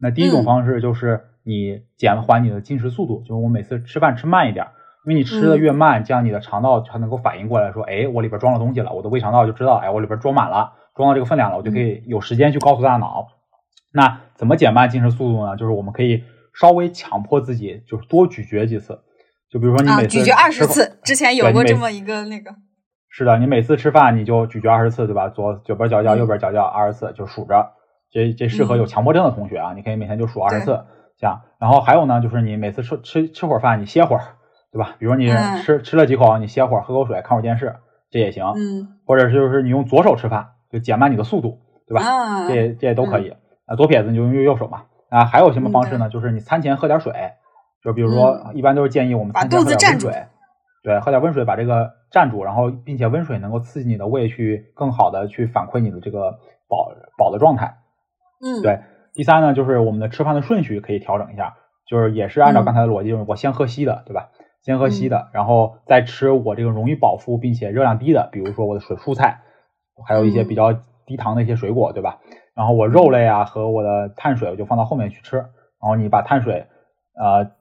[0.00, 4.68] 那第一种嗯方式就是你减缓你的进食速度，就是我每次吃饭吃慢一点，
[5.06, 13.28] 因为你吃的嗯越慢，这样你的肠道才能够反应过来说，哎，我里边装了东西了，我的胃肠道就知道，哎，我里边装满了，装到这个分量了，我就可以有时间去告诉大脑。
[13.92, 15.56] 那怎么减慢进食速度呢？
[15.56, 19.00] 就是我们可以稍微强迫自己，就是多咀嚼几次。
[19.54, 22.50] 就比如说你啊，每次咀嚼二十次，之前有过这么一个那个，
[23.08, 25.28] 是的，你每次吃饭你就咀嚼二十次，对吧？
[25.28, 27.70] 左左边嚼嚼，嗯右边嚼嚼，二十次就数着。
[28.10, 30.80] 这这适合有强迫症的同学啊，你可以每天就数二十次，
[31.20, 31.42] 这样。
[31.60, 34.22] 然后还有呢，就是你每次吃吃吃会儿饭，你歇会儿，
[34.72, 34.96] 对吧？
[34.98, 37.76] 比如你嗯吃、吃了几口，你歇会儿，喝口水，看会儿电视，
[38.10, 38.44] 这也行。
[38.56, 42.02] 嗯或者是就是你用左手吃饭，就减慢你的速度，对吧？
[42.02, 43.30] 啊，这这也都可以。
[43.66, 44.86] 啊，左撇子你就用右手嘛。
[45.10, 46.08] 啊，还有什么嗯方式呢？
[46.08, 47.12] 就是你餐前喝点水，
[47.84, 50.28] 就比如说，一般都是建议我们喝肚子占住点温水，
[50.82, 57.76] 对，喝点温水把这个占住，然后并且温水能够刺激你的胃去更好的去反馈你的这个饱饱的状态。
[58.40, 58.80] 嗯，对
[59.12, 61.54] 第三呢，就是我们的吃饭的顺序可以调整一下，
[61.86, 64.30] 就是也是按照嗯刚才的逻辑，就是我先喝稀的，对吧？
[64.62, 69.40] 先喝稀的，然后再吃我这个容易饱腹并且热量低的，比如说我的水蔬菜，
[70.06, 70.72] 还有一些嗯比较
[71.04, 72.20] 低糖的一些水果，对吧？
[72.54, 75.48] 然后我肉类啊和我的碳水我就放到后面去吃，然
[75.80, 76.66] 后你把碳水，
[77.20, 77.52] 呃，这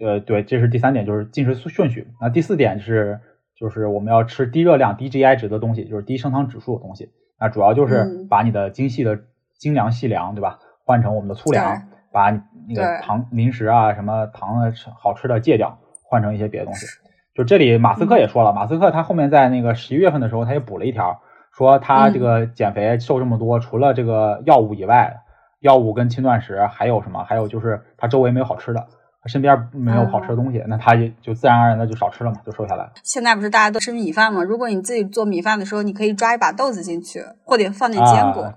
[0.00, 2.08] 呃对，这是第三点，就是进食顺序。
[2.20, 3.20] 那第四点是
[3.56, 7.10] 就是我们要吃低热量、低 GI 值的东西，就是低升糖指数的东西。
[7.40, 9.18] 那主要就是嗯把你的精细的
[9.58, 10.58] 精粮细粮，对吧？
[10.84, 11.82] 换成我们的粗粮，
[12.12, 12.30] 把
[12.68, 16.86] 那个糖零食啊什么糖的吃好吃的戒掉，换成一些别的东西。
[17.34, 21.22] 就这里马斯嗯克也说了，马斯克他后面在那个十一月份的时候，他也补了一条，
[21.56, 25.22] 说他嗯这个减肥瘦这么多，除了这个药物以外，
[25.60, 27.24] 药物跟轻断食还有什么？
[27.24, 28.88] 还有就是他周围没有好吃的，他
[29.26, 32.92] 身边没有好吃的东西，那他也就自然而然的就少吃了嘛，就瘦下来了。
[33.02, 34.42] 现在不是大家都吃米饭吗？
[34.42, 38.54] 如果你自己做米饭的时候，你可以抓一把豆子进去，或者放点坚果，啊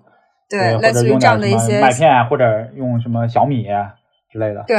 [0.49, 3.65] 对，类似于这样的一些麦片，或者用什么小米
[4.31, 4.63] 之类的。
[4.67, 4.77] 对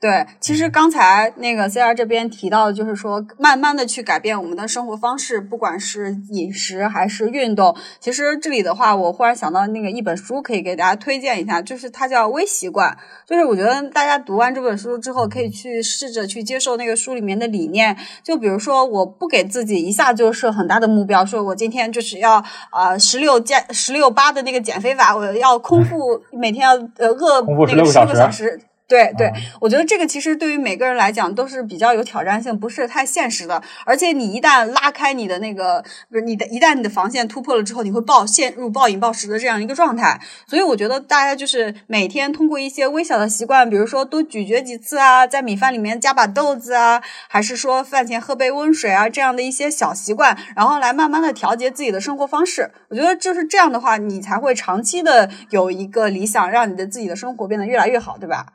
[0.00, 7.76] 对，其嗯实刚才那个 C R 这边提到的，就是说慢慢的去改变我们的生活方式，不管是饮食还是运动。
[8.00, 12.90] 其实这里的话，我忽然想到那个一本书可以给大家推荐一下，就是它叫《微习惯》。
[13.28, 17.94] 就是我觉得大家读完这本书之后，可以去试着去接受那个书里面的理念。
[18.22, 28.60] 就比如说，我不给自己一下就设很大的目标，说我今天就是要啊十六减十六八的那个减肥法，我要空腹每天要呃饿空腹16那个十个小时。
[28.90, 33.62] 对对啊，我觉得这个其实对于每个人来讲都是比较有挑战性，不是太现实的。
[33.86, 40.20] 而且你一旦拉开你的那个，不是你的，一旦你的防线突破了之后，你会暴陷入暴饮暴食的这样一个状态。
[40.48, 52.72] 所以我觉得大家就是每天通过一些微小的习惯，比如说多咀嚼几次啊，在米饭里面加把豆子啊，还是说饭前喝杯温水啊，这样的一些小习惯，然后来慢慢的调节自己的生活方式。
[52.88, 58.46] 我觉得就是这样的话，你才会长期的有一个理想，让你的自己的生活变得越来越好，对吧？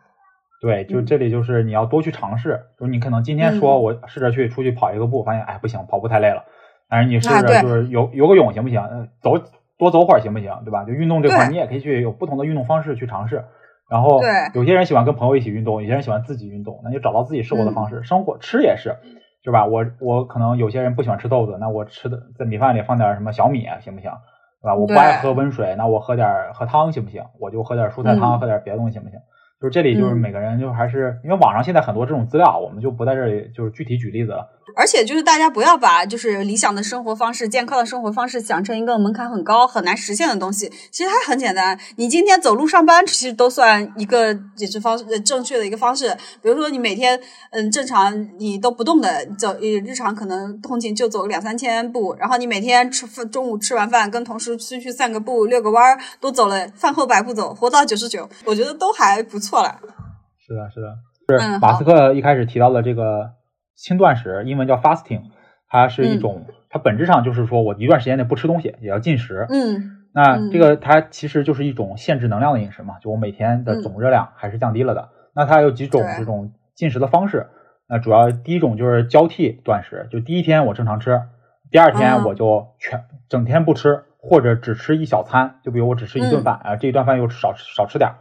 [0.65, 6.43] 对，就嗯这里就是你要多去尝试，就是你可能今天说嗯我试着去出去跑一个步，发现哎不行，跑步太累了。
[6.89, 8.81] 但是你试着就是游游个泳行不行？
[8.81, 9.33] 呃走
[9.77, 10.51] 多走会儿行不行？
[10.65, 10.83] 对吧？
[10.83, 13.45] 就运动这块儿，你也可以去有不同的运动方式去尝试。
[13.91, 18.03] 然后对有些人喜欢跟朋友一起运动，有些人喜欢自己运动，那就找到自己适合的方嗯式。
[18.03, 18.95] 生活吃也是，
[19.43, 19.67] 是吧？
[19.67, 24.09] 我我可能有些人不喜欢吃豆子，那我吃的在米饭里放点什么小米啊行不行？
[24.63, 24.73] 对吧？
[24.75, 27.23] 我不爱喝温水，那我喝点儿喝汤行不行？
[27.39, 29.19] 我就喝点儿蔬菜汤，嗯喝点儿别的东西行不行？
[29.61, 34.51] 就是这里就是嗯每个人就还是因为网上现在很多这种资料，我们就不在这里就是具体举例子了。
[34.75, 40.69] 而且就是大家不要把就是理想的生活方式、健康的生活方式想成一个门槛很高、很难实现的东西。
[40.91, 46.09] 其实它很简单，你今天走路上班，其实都算一个解决方呃正确的一个方式。
[46.41, 47.17] 比如说你每天
[47.51, 59.79] 嗯正常你都不动的走，呃日常可能通勤就走两三千步，然后你每天吃饭中午吃完饭跟同事出去散个步、遛个弯儿，都走了饭后百步走，活到九十九，我觉得都还不错了。
[60.37, 63.31] 是的，是的，是，马斯克一开始提到的这个
[63.75, 65.23] 轻断食，英文叫 fasting，
[65.67, 69.45] 它是一种，它本质上就是说我一段时间内不吃东西，也要进食。
[69.49, 69.91] 嗯。
[70.13, 75.09] 那这个它其实就是一种限制能量的饮食嘛，就我每天的总热量还是降低了的。
[75.35, 77.47] 那它有几种这种进食的方式，
[77.89, 81.21] 那主要第一种就是交替断食，就第一天我正常吃，
[81.69, 86.43] 第二天嗯我就全整天不吃，或者只吃一小餐，就比如我只吃一顿嗯。
[86.43, 88.15] 饭啊，这一顿饭又少吃少吃点儿，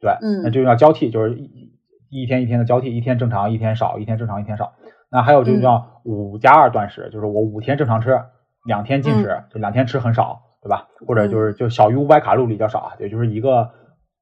[0.00, 1.72] 对，嗯那就要交替，就是一
[2.10, 4.72] 一天一天的交替，一天正常，一天少，一天正常，一天少。
[5.10, 8.20] 那还有就嗯叫五加二断食，就是我五天正常吃，
[8.64, 10.88] 两天禁食，嗯就两天吃很少，对吧？
[11.06, 13.70] 或者就是就小于五百卡路里叫少啊，也就是一个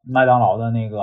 [0.06, 0.98] 麦当劳的那个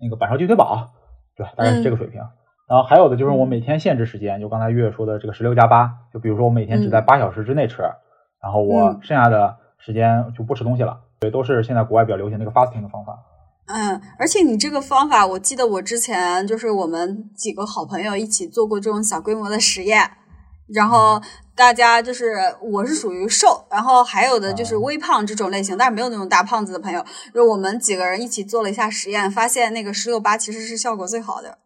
[0.00, 0.90] 那个板烧鸡腿堡，
[1.36, 1.52] 对吧？
[1.56, 2.20] 大概是这个水平。
[2.66, 7.82] 然后还有的就是我嗯每天限制时间，就刚才月月说的这个十六加八，就比如说我每天只在嗯八小时之内吃，
[8.42, 11.00] 然后我嗯剩下的时间就不吃东西了。
[11.20, 13.18] 对，都是现在国外比较流行的一个 fasting 的方法。
[13.66, 20.10] 嗯，而且你这个方法，我记得我之前就是我们几个好朋友一起做过这种小规模的实验，
[20.68, 21.20] 然后
[21.56, 31.58] 大家就是我是属于瘦，然后还有的就是哦微胖这种类型，但是没有那种大胖子的朋友，就我们几个人一起做了一下实验，发现那个十六八其实是效果最好的。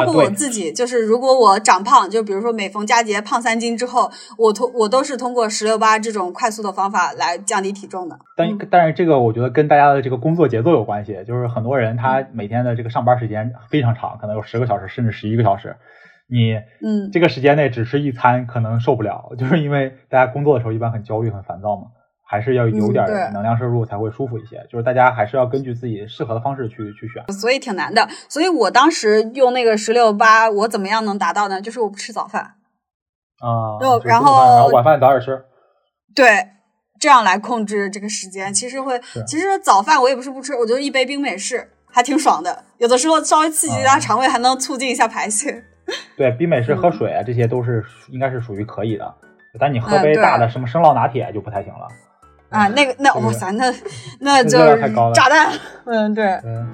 [0.00, 8.18] 包括我自己，就是如果我长胖，就比如说每逢佳节胖三斤之后，我通我都是通过十六八这种快速的方法来降低体重的。
[8.36, 8.58] 但嗯。
[8.70, 15.76] 但是这个我觉得跟大家的这个工作节奏有关系，就是很多人他每天的这个上班时间非常长，可能有十个小时甚至十一个小时，
[16.28, 17.10] 你嗯。
[17.12, 21.88] 这个时间内只吃一餐可能受不了，就是因为大家工作的时候一般很焦虑很烦躁嘛，
[22.26, 27.22] 还是要有点能量摄入才会舒服一些，就是大家还是要根据自己适合的方式去去选。
[27.32, 28.08] 所以挺难的。
[28.28, 31.60] 所以我当时用那个十六八，我怎么样能达到呢？
[31.60, 32.42] 就是我不吃早饭，
[33.40, 35.44] 啊，然后然后晚饭早点吃，
[36.14, 36.26] 对，
[36.98, 42.64] 这样来控制这个时间，其实会，其实早饭我也不是不吃，我就一杯冰美式，还挺爽的。
[42.78, 45.62] 有的时候稍微刺激一下啊肠胃，还能促进一下排泄。
[46.16, 49.14] 对，冰美式喝嗯水啊，这些都是应该是属于可以的，
[49.60, 51.86] 但你喝杯大的什么生酪拿铁就不太行了。
[52.54, 53.74] 啊，那个那这个哇塞，那
[54.20, 55.52] 那就是炸弹。
[55.86, 56.24] 嗯，对。
[56.44, 56.66] 嗯。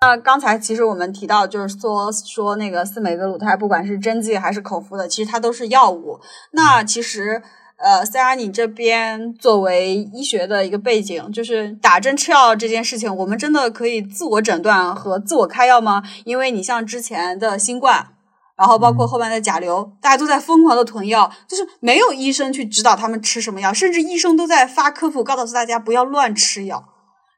[0.00, 6.20] 那刚才其实我们提到，就是说说那个司美格鲁肽，不管是针剂还是口服的，其实它都是药物。
[6.52, 7.42] 那其实，
[7.78, 16.04] 呃，虽然你这边作为医学的一个背景，就是打针吃药这件事情，我们真的可以自我诊断和自我开药吗？
[16.24, 18.13] 因为你像之前的新冠。
[18.56, 26.84] 然后包括后面的甲流，大家都在疯狂的囤药，就是没有医生去指导他们吃什么药，甚至医生都在发科普，告诉大家不要乱吃药。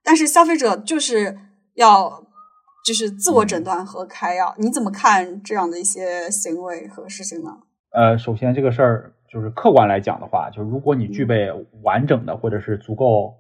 [0.04, 1.38] 但是消费者就是
[1.74, 2.22] 要
[2.84, 7.50] 就是自我诊断和开药，你怎么看这样的一些行为和事情呢？
[7.92, 11.50] 呃，首先这个事儿就是客观来讲的话，就是如果你嗯具备
[11.82, 13.34] 完整的或者是足够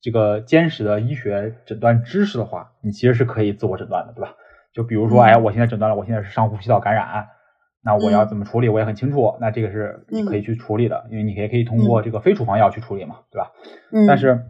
[0.00, 4.32] 这个坚实的医学诊断知识的话，你其实是可以自我诊断的，对吧？
[4.78, 7.26] 就比如说，嗯哎，我现在诊断了我现在是上呼吸道感染，
[7.82, 13.50] 那我要嗯怎么处理，我也很清楚，那这个是你可以去处理的，因为你也可以通过这个非处方药去处理嘛，对吧？
[13.92, 14.40] 嗯但是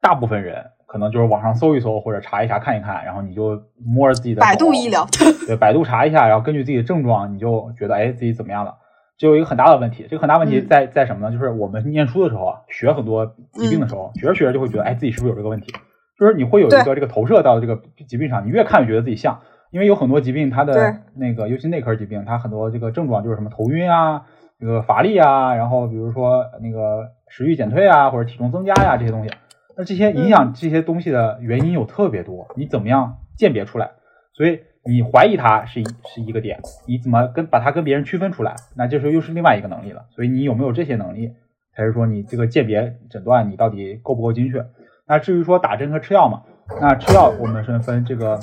[0.00, 5.04] 大部分人可能就是网上搜一搜或者查一查看一看，然后你就摸着自己的百度医疗，
[5.44, 8.76] 对，百度查一下，然后根据自己的症状，你就觉得哎自己怎么样了。
[9.18, 11.32] 这有一个很大的问题，这个很大问题嗯在在什么呢？
[11.32, 15.72] 就是我们念书的时候啊，学很多疾病的时候，学着学着就会觉得哎自己是不是有这个问题？
[16.18, 19.40] 就是你会有一个这个投射到这个疾病上，你越看越觉得自己像，
[19.70, 24.26] 因为有很多疾病它的那个，尤其内科疾病，它很多这个症状就是什么头晕啊，
[24.60, 29.30] 这个乏力啊，然后比如说那个食欲减退啊，或者体重增加呀、这些东西，
[29.76, 33.90] 那这些影响这些东西的原因有特别多，你怎么样鉴别出来？
[34.34, 38.54] 所以你怀疑它是一是一个点，你怎么跟把它跟别人区分出来？
[38.76, 40.04] 那这时候又是另外一个能力了。
[40.10, 41.32] 所以你有没有这些能力，
[41.74, 44.64] 才是说你这个鉴别诊断你到底够不够精确？
[45.06, 46.42] 那至于说打针和吃药嘛，
[46.80, 48.38] 那吃药我们是分这个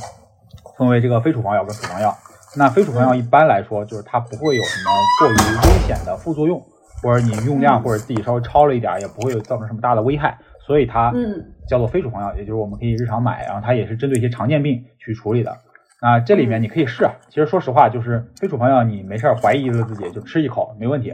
[0.78, 2.16] 分为这个非处方药跟处方药。
[2.58, 6.60] 那非处方药一般来说就是它不会有什么过于危险的副作用，
[7.04, 15.56] 或者你用量或者自己稍微超了一点儿也不会有造成什么大的危害，所以它嗯叫做非处方药，也就是我们可以日常买，然后它也是针对一些常见病去处理的。
[16.02, 21.14] 那这里面你可以试啊，其实说实话，就是非处方药，你没事儿怀疑了自己就吃一口没问题，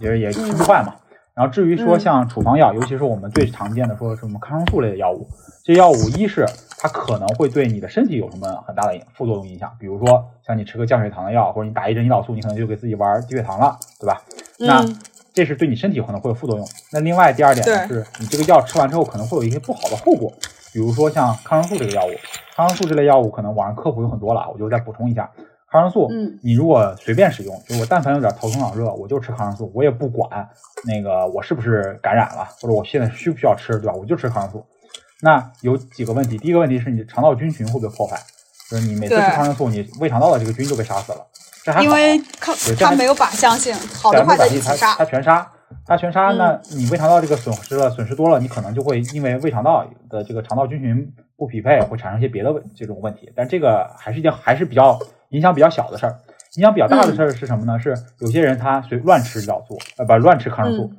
[0.00, 0.94] 也也吃不坏嘛。
[1.34, 5.26] 然后至于说像处方药，尤其是我们最常见的说什么抗生素类的药物，
[5.64, 6.44] 这些药物一是
[6.78, 14.20] 它可能会对你的身体有什么很大的副作用影响，比如说像你吃个降血糖的药，或者你打一针胰岛素，你可能就给自己玩低血糖了，对吧？
[14.58, 14.96] 那嗯
[15.34, 16.68] 这是对你身体可能会有副作用。
[16.92, 20.30] 那另外第二点呢，是你这个药吃完之后可能会有一些不好的后果，
[20.74, 22.10] 比如说像抗生素这个药物，
[22.54, 25.30] 抗生素这类药物可能网上科普有很多了，我就再补充一下。
[25.72, 30.46] 抗生素，嗯你如果随便使用，就我但凡有点头疼脑热，我就吃抗生素，我也不管
[30.84, 33.94] 那个我是不是感染了，或者我现在需不需要吃，对吧？
[33.94, 34.66] 我就吃抗生素。
[35.22, 38.20] 那有几个问题，第一个问题是你肠道菌群会不会破坏？
[38.70, 41.26] 就是你每次吃抗生素，你胃肠道的这个菌就被杀死了，
[41.64, 41.84] 这还好。
[41.84, 42.20] 因为
[42.78, 45.04] 它没有靶向性，好的坏的它一起杀它。
[45.04, 45.50] 全杀，
[45.86, 53.30] 它全杀，嗯那你胃肠道这个损失了，损失多了，你可能就会因为胃肠道的这个肠道菌群不匹配，会产生一些别的问这种问题。
[53.36, 54.98] 但这个还是一件还是比较
[55.32, 56.16] 影响比较小的事儿。
[56.56, 57.78] 影响比较大的事儿是什么呢？
[57.78, 60.96] 是有些人他随乱吃胰岛素，呃，不乱吃抗生素，嗯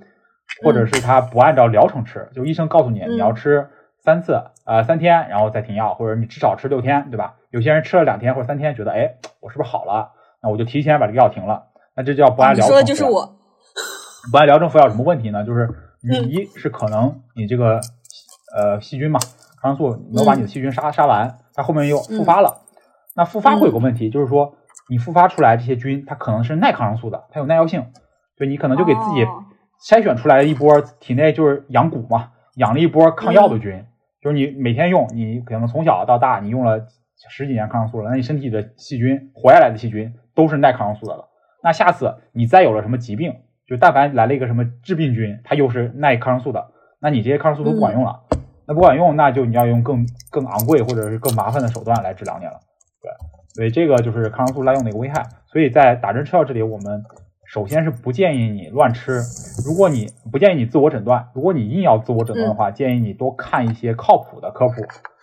[0.64, 3.68] 或者是他不按照疗程吃，就医生告诉你嗯你要吃
[4.04, 7.36] 三次，呃，三天，然后再停药，或者你至少吃六天，对吧？
[7.52, 10.10] 有些人吃了两天或者三天，觉得哎，我是不是好了？
[10.42, 11.66] 那我就提前把这个药停了，
[11.96, 13.36] 那这叫不按疗程啊你说的就是服药我，
[14.32, 15.46] 不按疗程服药有什么问题呢？
[15.46, 15.70] 就是
[16.02, 17.80] 你嗯一是可能你这个
[18.56, 19.20] 呃细菌嘛，
[19.62, 22.63] 抗生素没有把你的细菌杀杀完，它后面又复发了。
[23.16, 24.56] 那复发会有个问题，就是说
[24.90, 27.86] 你复发出来这些菌，它可能是耐抗生素的，它有耐药性，
[28.38, 29.46] 所以你可能就给自己哦
[29.88, 33.86] 筛选出来一波体内就是养蛊嘛，养了一波抗药的菌，
[34.22, 36.88] 就是你每天用，你可能从小到大你用了
[37.30, 41.28] 十几年抗生素了，那你身体的细菌活下来的细菌都是耐抗生素的了。
[41.62, 43.34] 那下次你再有了什么疾病，
[43.68, 48.22] 就但凡来了一个什么致病菌，它又是耐抗生素的，那你这些抗生素都不管用了。
[48.66, 52.60] 那不管用，那就你要用更更昂贵或者是更麻烦的手段来治疗你了。
[53.04, 53.12] 对，
[53.54, 55.24] 所以这个就是抗生素滥用的一个危害。
[55.46, 57.04] 所以在打针吃药这里，我们
[57.46, 59.20] 首先是不建议你乱吃。
[59.68, 64.76] 如果你不建议你自我诊断，如果你硬要自我诊断的话，建议你多看一些靠谱的科普，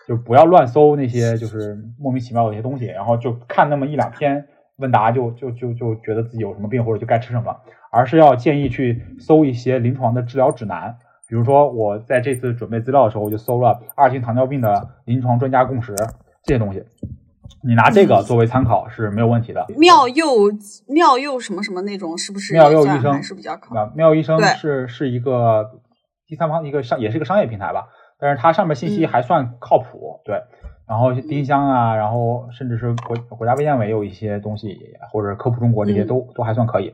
[0.07, 4.45] 就不要乱搜那些就是莫名其妙的一些东西，然后就看那么一两篇
[4.77, 7.57] 问答就就就就觉得自己有什么病或者就该吃什么，
[7.91, 10.95] 而是要建议去搜一些临床的治疗指南。
[11.27, 15.95] 比如说，我在这次准备资料的时候，我就搜了二型糖尿病的临床专家共识
[16.43, 16.83] 这些东西，
[17.63, 19.65] 你拿这个作为参考是没有问题的。
[19.77, 20.25] 妙佑
[20.87, 23.75] 妙佑什么什么那种，是不是妙佑医生是比较靠？
[23.75, 25.71] 啊，妙医生是是一个
[26.27, 27.89] 第三方一个商也是个商业平台吧，
[28.19, 30.41] 但是它上面信息嗯还算靠谱，对。
[30.87, 34.77] 然后丁香啊，然后甚至是国国家卫健委有一些东西，
[35.09, 36.93] 或者科普中国这些嗯都、都还算可以。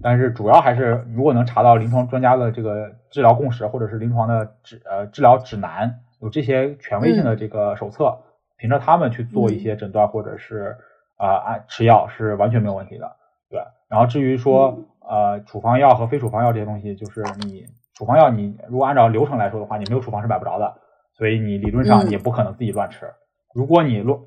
[0.00, 8.18] 但是主要还是如果能查到临床专家的这个治疗共识，或者是临床的指呃治疗指南，有这些权威性的这个手册，
[8.56, 10.76] 凭着他们去做一些诊断或者是
[11.16, 13.16] 啊按、吃药是完全没有问题的。
[13.50, 20.74] 对，然后至于说呃处方药和非处方药这些东西，就是你处方药你如果按照流程来说的话，你没有处方是买不着的，
[21.16, 23.06] 所以你理论上也不可能自己乱吃。
[23.54, 24.18] 如果你乱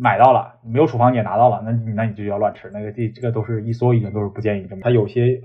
[0.00, 4.82] 买到了，没有处方你也拿到了，那你那你就要乱吃，那个这这个都是一所有医生都是不建议这么。
[4.82, 5.42] 它有些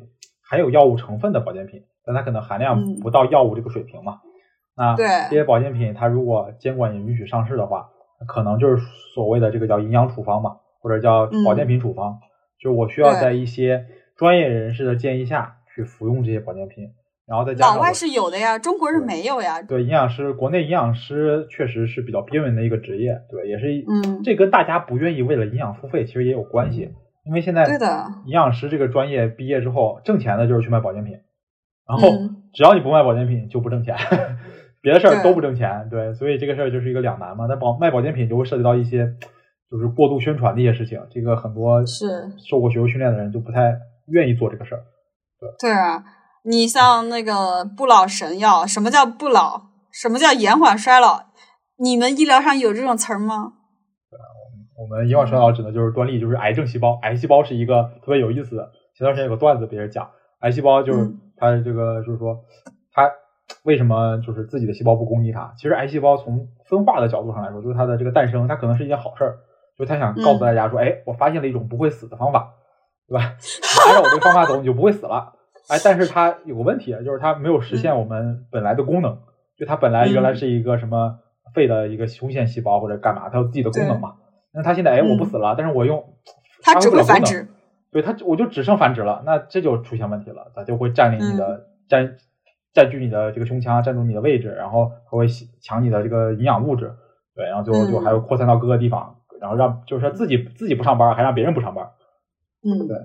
[0.47, 4.19] 含有药物成分的保健品，但它可能含量嗯不到药物这个水平嘛。
[4.75, 7.89] 那对这些保健品，它如果监管也允许上市的话，
[8.27, 8.77] 可能就是
[9.13, 12.19] 所谓的这个叫营养处方嘛，或者叫保健品处方，
[12.59, 13.85] 就是我需要在一些
[14.17, 16.89] 专业人士的建议下去服用这些保健品，
[17.25, 19.61] 然后再加上我老外是有的呀，中国是没有呀。
[19.61, 24.21] 对营养师，国内营养师确实是比较边缘的一个职业，对，也是嗯。
[24.23, 26.93] 这跟大家不愿意为了营养付费其实也有关系，
[27.25, 31.17] 因为现在对的营养师这个专业毕业之后挣钱的就是去卖保健品，
[31.87, 32.09] 然后。
[32.09, 33.97] 嗯只要你不卖保健品就不挣钱，
[34.83, 37.47] 别的事儿都不挣钱，对，所以这个事儿就是一个两难嘛。
[37.47, 39.07] 那保卖保健品就会涉及到一些
[39.71, 42.05] 就是过度宣传的一些事情，这个很多是
[42.49, 43.73] 受过学术训练的人就不太
[44.09, 44.83] 愿意做这个事儿。
[45.57, 46.03] 对啊，
[46.43, 49.61] 你像那个不老神药，什么叫不老？
[49.91, 51.21] 什么叫延缓衰老？
[51.79, 53.53] 你们医疗上有这种词儿吗？
[54.75, 56.99] 我们延缓衰老指的就是端粒，就是癌症细胞。
[57.03, 58.69] 癌细胞是一个特别有意思的。
[58.97, 60.09] 前段时间有个段子，别人讲，
[60.41, 62.37] 癌细胞就是嗯它这个，就是说
[62.91, 63.09] 它
[63.63, 65.53] 为什么就是自己的细胞不攻击它？
[65.57, 69.37] 其实癌细胞从分化的角度上来说，就是它的这个诞生，它可能是一件好事儿，
[69.77, 72.53] 就是它想告诉大家说，哎，我发现了一种不会死的方法，
[73.07, 73.35] 对吧？
[73.39, 75.33] 你按照我这个方法走，你就不会死了。
[75.69, 79.17] 哎，但是它有个问题，就是它没有实现我们本来的功能。
[79.55, 81.19] 就它本来原来是一个什么
[81.53, 84.15] 肺的一个胸腺细胞或者干嘛，它有自己的功能嘛。
[84.51, 86.03] 那它现在哎，我不死了，但是我用
[86.63, 87.47] 它只会繁殖。
[87.91, 92.15] 对它，我就只剩繁殖了，那这就出现问题了，它就会占领你嗯的、占
[92.73, 96.91] 占据你的这个胸腔，占住你的位置，然后它会吸抢你的这个营养物质，
[97.35, 101.85] 对，然后就就嗯还会扩散到各个地方，然后让就是说自己自己不上班，还让别人不上班，
[102.63, 102.97] 嗯，对。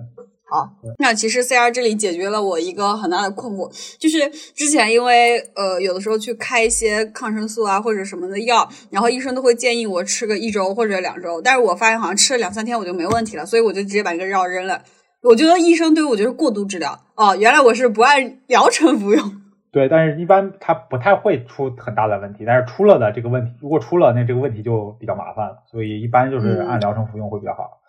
[0.51, 0.67] 好，
[0.97, 14.81] 那其实 CR 这里解决了我一个很大的困惑，就是之前因为呃有的时候去开一些抗生素啊或者什么的药，然后医生都会建议我吃个一周或者两周，但是我发现好像吃了两三天我就没问题了，所以我就直接把这个药扔了。
[15.21, 19.38] 我觉得医生对我就是过度治疗哦，原来我是不按疗程服用。
[19.71, 27.79] 对，但是一般它不太会出很大的问题，但是出了的这个问题，如果出了，那这个问题就比较麻烦了，所以一般就是嗯按疗程服用会比较好。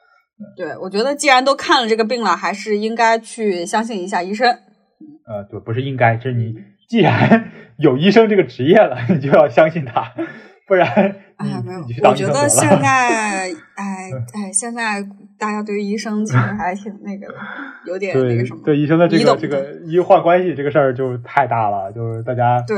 [0.56, 4.48] 对，我觉得既然都看了这个病了，还是应该去相信一下医生。
[5.26, 6.54] 呃，对，不是应该，是你
[6.88, 10.12] 既然 有医生这个职业了，你就要相信他，
[10.66, 12.48] 不然你 哎，没有我觉得。
[12.48, 15.02] 现在，哎哎，现在
[15.40, 17.34] 大家对于医生其实还挺那个的，
[17.86, 18.60] 有点那对个什么。
[18.62, 22.76] 对医生的这个这个医患关系这个事儿就太大了，就是大家对，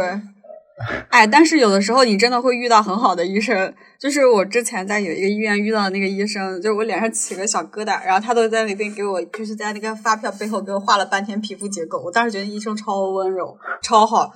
[1.11, 14.33] 哎，但是有的时候你真的会遇到很好的医生，就是我之前在有一个医院遇到的那个医生，就是我脸上起个小疙瘩，然后他都在那边给我，就是在那个发票背后给我画了半天皮肤结构，我当时觉得医生超温柔，超好，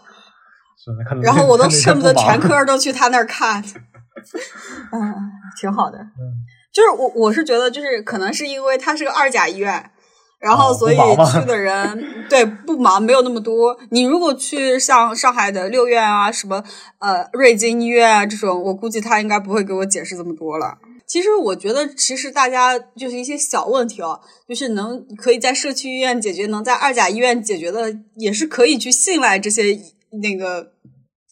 [1.23, 3.63] 然后我都恨不得全科 都去他那儿看，
[4.93, 5.15] 嗯，
[5.61, 5.99] 挺好的。
[5.99, 6.43] 嗯
[6.77, 9.91] 就是我我是觉得，就是可能是因为它是个二甲医院，
[10.39, 10.97] 然后哦所以
[11.33, 13.75] 去的人对不忙，没有那么多。
[13.91, 16.63] 你如果去像上海的六院啊，什么
[16.99, 20.77] 呃瑞金医院啊这种，我估计他应该不会给我解释这么多了。
[21.07, 29.81] 其实我觉得，其实大家就是一些小问题哦，就是能可以在社区医院解决，能在二甲医院解决的，也是可以去信赖这些
[30.23, 30.73] 那个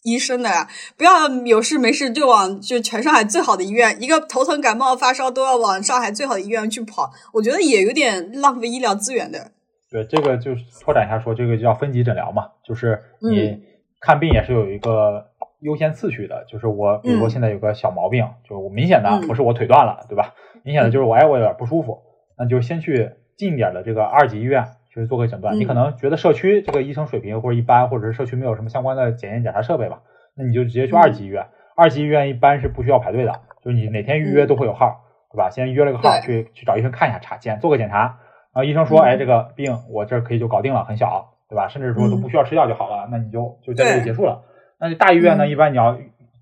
[0.05, 0.65] 医生的呀。
[0.95, 9.51] 不要有事没事就往就全上海最好的医院，一个头疼感冒发烧都要往上海最好的医院去跑，我觉得也有点浪费医疗资源的。
[9.91, 13.61] 对这个就是拓展一下说，这个叫分级诊疗嘛，就是你嗯
[13.99, 15.25] 看病也是有一个
[15.61, 20.33] 优先次序的，就是我比如说嗯现在有个小毛病，就是我明显的嗯不是我腿断了，对吧？
[20.63, 21.97] 明显的就是我哎我有点不舒服，
[22.37, 24.65] 那就先去近一点的这个二级医院
[25.01, 25.55] 去做个诊断。
[25.55, 30.01] 嗯你可能觉得社区这个医生水平或者一般，或者是社区没有什么相关的检验检查设备吧，
[30.35, 31.45] 那你就直接去二级医院。
[31.75, 35.49] 二级医院一般是不需要排队的，就是你哪天预约嗯都会有号，对吧？
[35.49, 38.19] 先约了个号对去去找医生看一下查检做个检查，
[38.53, 41.67] 然后医生说，嗯哎，这个病我这儿可以就搞定了，很小，对吧？
[41.67, 44.43] 甚至说都嗯不需要吃药就好了，那你就就在这对里结束了。
[44.79, 45.97] 那你大医院呢，嗯一般你要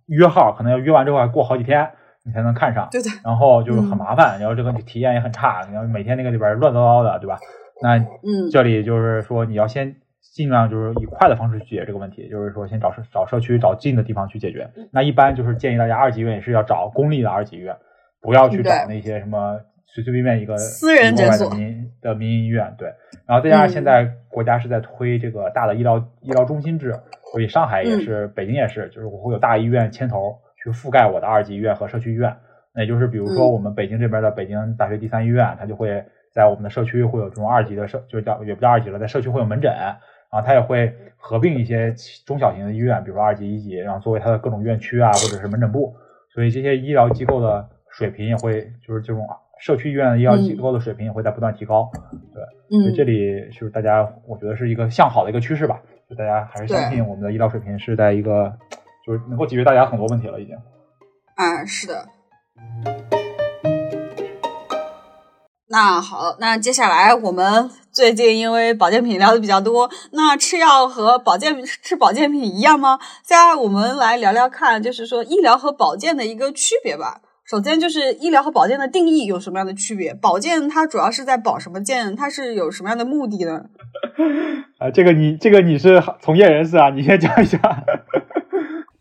[0.08, 1.90] 约号，可能要约完之后还过好几天，
[2.24, 2.88] 你才能看上。
[2.92, 7.40] 对的，然后就是很嗯麻烦，然后这个你体验也很差，然后每天那个里边乱糟糟的，对吧？
[7.82, 9.96] 那嗯这里就是说你要先
[10.34, 14.70] 尽量就是以快的方式去解决这个问题，就是说先找社找社区找近的地方去解决。
[14.92, 17.76] 那一般就是建议大家二级医院也是要找公立的二级医院，
[18.22, 22.74] 不要去找那些什么随随便便一个私人诊所的民的民营医院。
[22.78, 22.88] 对，
[23.28, 26.94] 然后再加上嗯现在国家是在推这个大的医疗医疗中心制，
[27.32, 32.36] 所以上海也嗯是，北京也是，就是我会有大医院牵头去覆盖我的二级医院和社区医院。
[32.74, 36.04] 那也就是比如说嗯我们北京这边的北京大学第三医院，它就会
[36.34, 39.98] 在我们的社区会有这种二级的社，就是叫也不叫二级了，在社区会有门诊，然
[40.32, 41.94] 后它也会合并一些
[42.26, 45.96] 中小型的医院，比如说二级、一级，然后作为它的各种院区啊或者是门诊部，
[46.34, 49.28] 所以这些医疗机构的水平也会，就是这种
[49.60, 51.92] 社区医院的医疗机构的水平也会在不断提高。
[52.34, 55.80] 对所以嗯这里就是大家，我觉得是一个向好的一个趋势吧，
[56.10, 58.52] 就大家还是相信我们的医疗水平是在一个，
[59.06, 60.56] 就是能够解决大家很多问题了已经。
[61.36, 63.03] 啊，是的。
[65.74, 73.00] 那好，那接下来我们最近因为保健品聊的比较多，那吃药和保健吃保健品一样吗？
[73.24, 77.22] 接下来我们来聊聊看，就是说医疗和保健的一个区别吧。
[77.44, 80.14] 首先就是医疗和保健的定义有什么样的区别？
[80.14, 82.16] 保健它主要是在保什么健？
[82.16, 83.64] 它是有什么样的目的呢？
[84.78, 87.58] 啊，这个你这个你是从业人士啊，你先讲一下。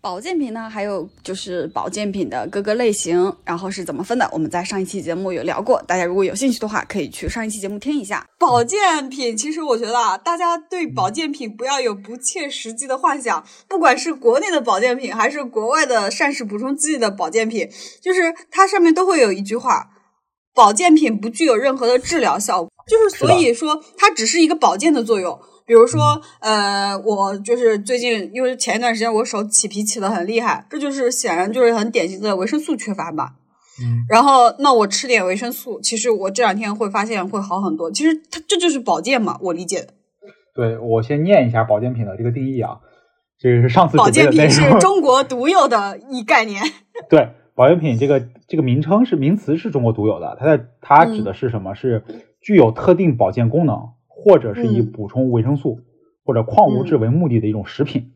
[0.03, 8.27] 保健品呢，还有就是保健品的各个类型，然后是怎么分的，我们在上一期节目有聊过，大家如果有兴趣的话，可以去上一期节目听一下。
[8.37, 19.91] 保健品，其实我觉得啊，大家对保健品不要有不切实际的幻想，不管是国内的保健品，还是国外的膳食补充剂的保健品，就是它上面都会有一句话：
[20.55, 25.39] 保健品不具有任何的治疗效果，就是所以说它只是一个保健的作用。
[25.65, 33.35] 比如说，呃，我就是最近，因为前一段时间我手起皮起的很厉害，这就是显然就是很典型的维生素缺乏吧。
[33.81, 37.91] 嗯，然后那我吃点维生素，其实我这两天会发现会好很多。
[37.91, 39.95] 其实它这就是保健嘛，我理解的。
[40.55, 42.79] 对我先念一下保健品的这个定义啊，
[43.39, 44.29] 这个是上次保健。
[44.29, 46.63] 品 是中国独有的一概念。
[47.09, 51.75] 对，保健品这个这个名称是名词是中国独有的，它在它指的是什么？
[51.75, 52.03] 是
[52.41, 55.81] 具有特定保健功能，或者是以嗯补充维生素
[56.25, 58.13] 或者矿物质为目的的一种食品。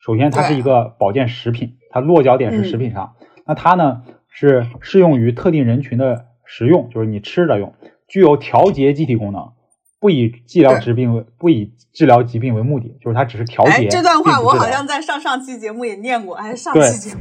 [0.00, 3.14] 首先，它是一个保健食品，它落脚点是食品上。
[3.46, 7.74] 那它呢是适用于特定人群的食用，就是你吃着用，
[8.08, 9.52] 具有调节机体功能，
[10.00, 13.70] 不以治疗疾病为不以治疗疾病为目的，就是它只是调节。
[13.70, 17.20] 哎，这段话我好像在上上期节目也念过，还是上期节目。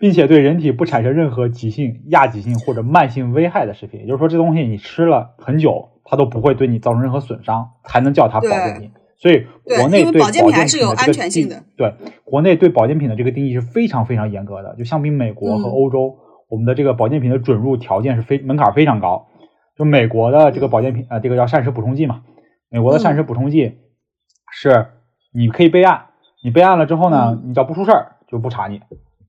[0.00, 8.90] 并且对人体不产生任何急性、亚急性或者慢性危害的食品，也就是说，这东西你吃了很久，它都不会对你造成任何损伤，才能叫它保健品。
[9.18, 11.92] 所以，国内对保健品还是有安全性的对，
[12.24, 16.16] 国内对保健品的这个定义是非常非常严格的，就相比美国和嗯欧洲，
[16.48, 19.26] 我们的这个保健品的准入条件是非门槛非常高。
[19.76, 22.22] 就美国的这个保健品，呃，这个叫膳食补充剂嘛，
[22.70, 23.76] 美国的膳食补充剂
[24.50, 24.86] 是
[25.34, 26.06] 你可以备案，
[26.42, 28.80] 你备案了之后呢，嗯你只要不出事儿就不查你，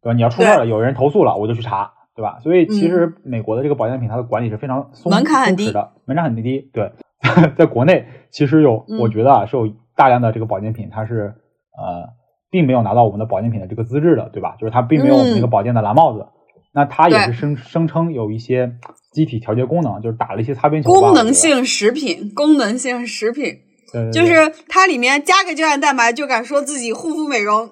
[0.01, 0.13] 对吧？
[0.13, 2.39] 你要出事儿了，有人投诉了，我就去查，对吧？
[2.41, 6.69] 所以其实美国的这个保健品它的管理是非常松嗯门槛很低的，门槛很低。
[6.73, 6.91] 对，
[7.57, 11.35] 在国内其实有，嗯我觉得啊是有大量的这个保健品，它是
[11.77, 12.09] 呃
[12.49, 14.55] 并没有拿到我们的保健品的这个资质的，对吧？
[14.59, 16.25] 就是它并没有我们那个保健的蓝帽子。
[16.73, 18.77] 那它也是声声称有一些
[19.11, 20.89] 机体调节功能，就是打了一些擦边球。
[20.89, 23.43] 功能性食品，功能性食品，
[23.91, 27.71] 对对对就是它里面加个胶原蛋白，就敢说自己护肤美容，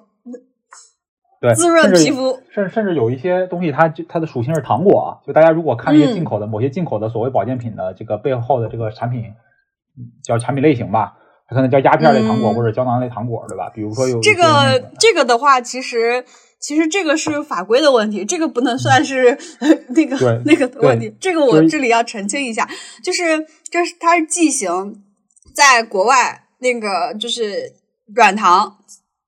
[1.40, 2.38] 对滋润皮肤。
[2.50, 5.08] 甚甚至有一些东西它，就它的属性是糖果啊。
[5.26, 9.22] 就大家如果看一些嗯进口的、某些进口的所谓保健品的这个背后的这个产品，
[9.96, 11.14] 嗯叫产品类型吧，
[11.48, 13.70] 它可能叫鸦片类糖果、嗯或者胶囊类糖果，对吧？
[13.74, 16.24] 比如说有这个这个的话，其实
[16.60, 19.38] 其实这个是法规的问题，这个不能算是
[19.88, 21.14] 那个对那个的问题。
[21.18, 22.68] 这个我这里要澄清一下，
[23.02, 25.02] 就是这是它是剂型，
[25.54, 27.72] 在国外那个就是
[28.14, 28.76] 软糖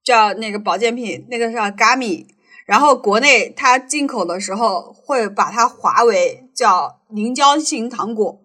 [0.05, 2.27] 叫那个保健品，那个叫 Gummy，
[2.67, 8.39] 然后国内它进口的时候会把它划为叫凝胶型糖果。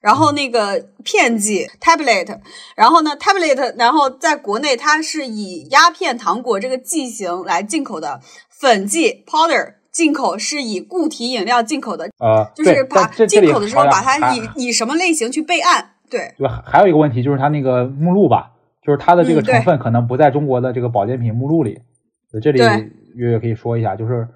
[0.00, 2.38] 然后那个片剂 tablet，
[2.76, 18.50] 然后呢 tablet，然后在国内它是以鸦片糖果这个剂型来进口的，粉剂 powder 进口是以固体饮料进口的，呃，对就是把进口的时候把它以以什么类型去备案，对，对，还有一个问题就是它那个目录吧，
[18.84, 21.80] 就是它的这个成分可能不在中国的这个保健品目录里。
[22.30, 22.58] 对这里
[23.14, 24.28] 月月可以说一下，就是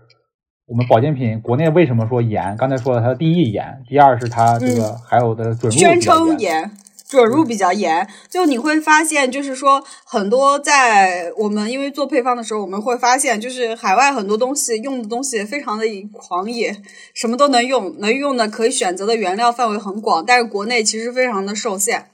[0.66, 2.56] 我们保健品国内为什么说严？
[2.56, 6.70] 刚才说了它的定义严，第二是它这个还有的准入嗯宣称严。
[7.08, 16.76] 准入比较严，就你会发现，就是说很多在我们因为做配方的时候，我们会发现，就是海外很多东西用的东西非常的狂野，
[17.14, 22.08] 什么都能用，能用的可以选择的原料范围很广，但是国内其实非常的受限。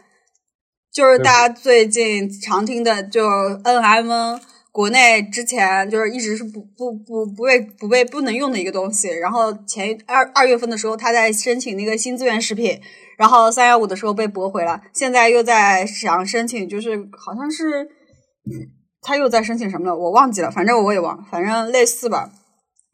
[0.94, 3.26] 就是大家最近常听的，就
[3.64, 4.40] N M N，
[4.70, 9.08] 国内之前就是一直是不不不不被不被不能用的一个东西。
[9.08, 12.80] 然后前二二月份的时候，他在申请那个新资源食品，
[13.18, 18.70] 然后三幺五的时候被驳回了，现在又在想申请，就是好像是，嗯，
[19.02, 22.30] 他又在申请什么了，我忘记了，反正我也忘了，反正类似吧。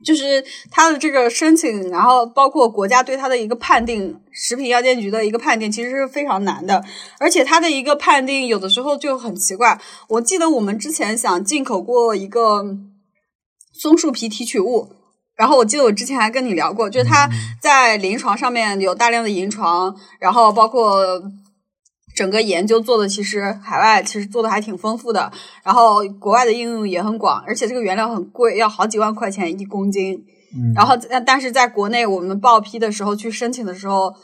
[0.05, 6.83] 就是他的这个申请，然后包括国家对他的一个判定，食品药监局的一个判定，其实是非常难的。
[7.19, 9.81] 而且它的一个判定有的时候就很奇怪。
[10.09, 12.65] 我记得我们之前想进口过一个
[13.73, 14.89] 松树皮提取物，
[15.37, 17.29] 然后我记得我之前还跟你聊过，就是它
[17.61, 21.23] 在临床上面有大量的临床，然后包括。
[22.21, 30.23] 整个研究做的其实海外其实做的还挺丰富的，然后国外的应用也很广，而且这个原料很贵，要好几万块钱一公斤。
[30.55, 34.14] 嗯，然后但但是在国内我们报批的时候去申请的时候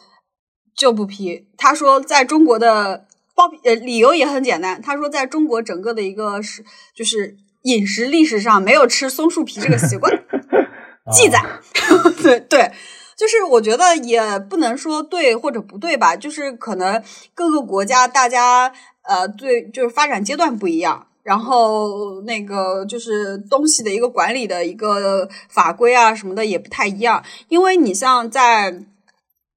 [0.76, 1.46] 就不批。
[1.56, 6.62] 他说在中国的报批呃理由也很简单，他说在中国整个的一个是
[6.94, 10.12] 就是饮食历史上没有吃松树皮这个习惯
[11.10, 11.42] 记载。
[12.22, 12.70] 对对，
[13.16, 17.02] 就是我觉得也不能说对或者不对吧，就是可能
[17.34, 21.06] 各个国家大家呃对就是发展阶段不一样。
[21.22, 28.82] 然后那个就是东西的一个管理的一个法规啊什么的也不太一样，因为你像在，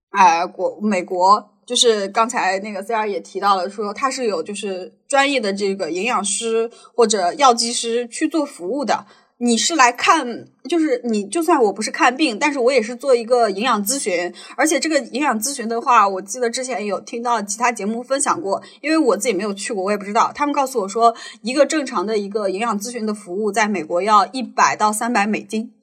[0.09, 1.51] 哎、国美国。
[1.69, 9.05] 就是刚才那个 C R 也提到了，说它是有就是专业的这个营养师或者药剂师去做服务的。
[9.41, 20.29] 你是来看，就是你就算我不是看病，但是我也是做一个营养咨询，而且这个营养咨询的话，我记得之前有听到其他节目分享过，因为我自己没有去过，我也不知道。
[20.35, 25.73] 他们告诉我说，一个正常的一个营养咨询的服务，在美国要一百到三百美金。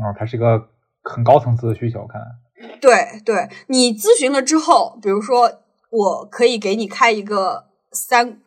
[0.00, 0.68] 哦，它是一个
[1.02, 2.26] 很高层次的需求，看来。
[2.80, 5.50] 对对，你咨询了之后，比如说
[5.90, 8.38] 我可以给你开一个三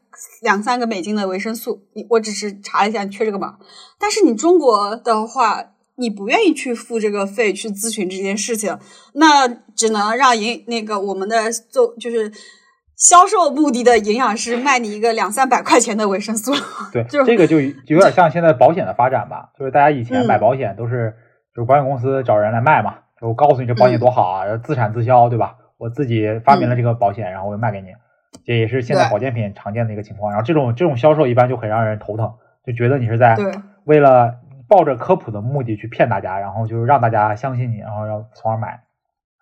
[0.42, 3.58] 两三个美金的维生素，你我只是查了一下，你缺这个码。
[4.00, 5.64] 但是你中国的话，
[5.96, 8.78] 你不愿意去付这个费去咨询这件事情，
[9.14, 12.32] 那只能让营那个我们的做就是
[12.96, 16.54] 销售目的的营养师卖你一个两三百块钱的维生素。
[16.92, 21.14] 对， 就这个就就有点像现在保险的发展吧，就是大家以前嗯买保险都是
[21.56, 25.56] 就是保险公司找人来卖嘛，就我告诉你这保险多好啊，自产自销，对吧？
[25.78, 27.88] 我自己发明了这个保险，然后我就卖给你，
[28.46, 30.32] 这也是现在保健品常见的一个情况。
[30.32, 32.34] 然后这种这种销售一般就很让人头疼，
[32.66, 33.36] 就觉得你是在
[33.86, 38.82] 为了抱着科普的目的去骗大家，然后就是让大家相信你，然后要从而买。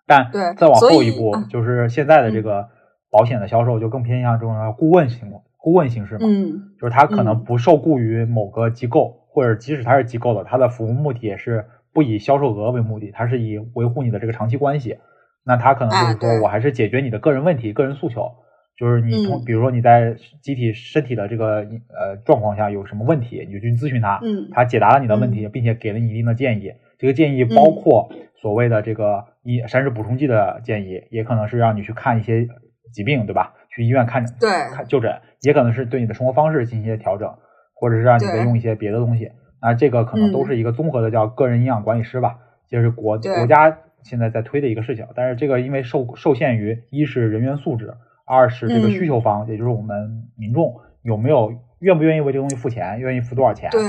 [0.06, 2.68] 但对再往后一步，嗯就是现在的这个
[3.10, 14.98] 保险的销售就更偏向这种顾问型顾问形式嘛，嗯就是他可能嗯不受雇于某个机构，或者即使他是机构的，他的服务目的也是不以销售额为目的，他是以维护你的这个长期关系。
[15.44, 18.32] 那他可能就是说我还是解决你的个人问题、个人诉求，
[18.76, 26.72] 就是你从嗯比如说你在机体身体的这个呃状况下有什么问题，你就去咨询他，嗯他解答了你的问题，并且给了你一定的建议。
[26.98, 32.46] 这个建议包括所谓的这个一膳食补充剂的建议，也可能是让你去看一些
[32.92, 33.54] 疾病，对吧？
[33.70, 37.34] 去医院看对看就诊，也可能是对你的生活方式进行一些调整，
[37.74, 39.32] 或者是让你再对用一些别的东西。
[39.60, 45.06] 那这个可能都嗯是一个综合的叫个人营养管理师吧，就是国国家现在在推的一个事情。
[45.14, 47.94] 但是这个因为受受限于一是人员素质，
[48.26, 53.70] 二是这个嗯需求方，也就是我们民众有没有愿不愿意为这个东西付钱，愿意付多少钱？
[53.70, 53.82] 对。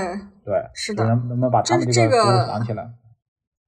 [0.46, 2.86] 对，是的就能能不能把他们这这个服务这个想起来？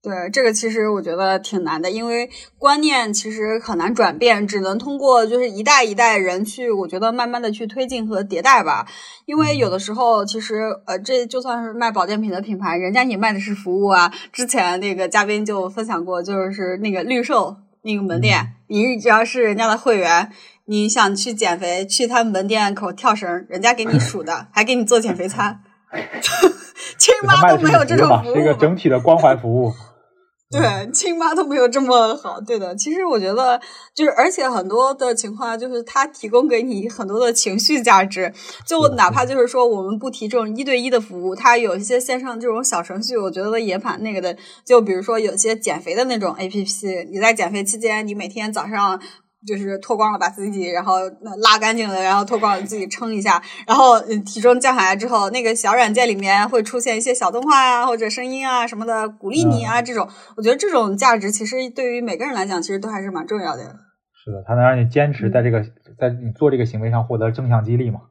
[0.04, 8.86] 对，这个其实我觉得挺难的，因为观念其实很难转变，只能通过就是一代一代人去，我觉得慢慢的去推进和迭代吧。
[9.26, 10.56] 因为有的时候，其实
[10.86, 14.12] 呃，这就算是卖保健品的品牌，人家也卖的是服务啊。
[14.34, 17.56] 之前那个嘉宾就分享过，就是那个绿瘦
[17.86, 20.32] 那个门店，你只要是人家的会员。
[20.68, 25.62] 你想去减肥，去他们门店口跳绳，人家给你数的， 还给你做减肥餐，
[26.98, 29.72] 亲妈都没有这种服务是一个整体的关怀服务。
[30.52, 32.40] 对，亲妈都没有这么好。
[32.40, 33.60] 对的，其实我觉得
[33.96, 38.32] 就是，而且很多的情况就是他提供给你很多的情绪价值，
[38.66, 44.38] 就哪怕就是说我们不提这种一对一的服务，他有一些线上这种小程序，我觉得也蛮那个的。
[44.64, 49.02] 就比如说有些减肥的那种 APP，你在减肥期间，你每天早上。
[49.46, 63.64] 就是脱光了把自己，然后那拉干净了，然后脱光了自己称一下，然后嗯体重降下来之后，那个小软件里面会出现一些小动画啊或者声音啊什么的，鼓励你啊这种，我觉得这种价值其实对于每个人来讲，其实都还是蛮重要的。
[64.24, 65.62] 是的，它能让你坚持在这个
[66.00, 68.02] 在你做这个行为上获得正向激励嘛？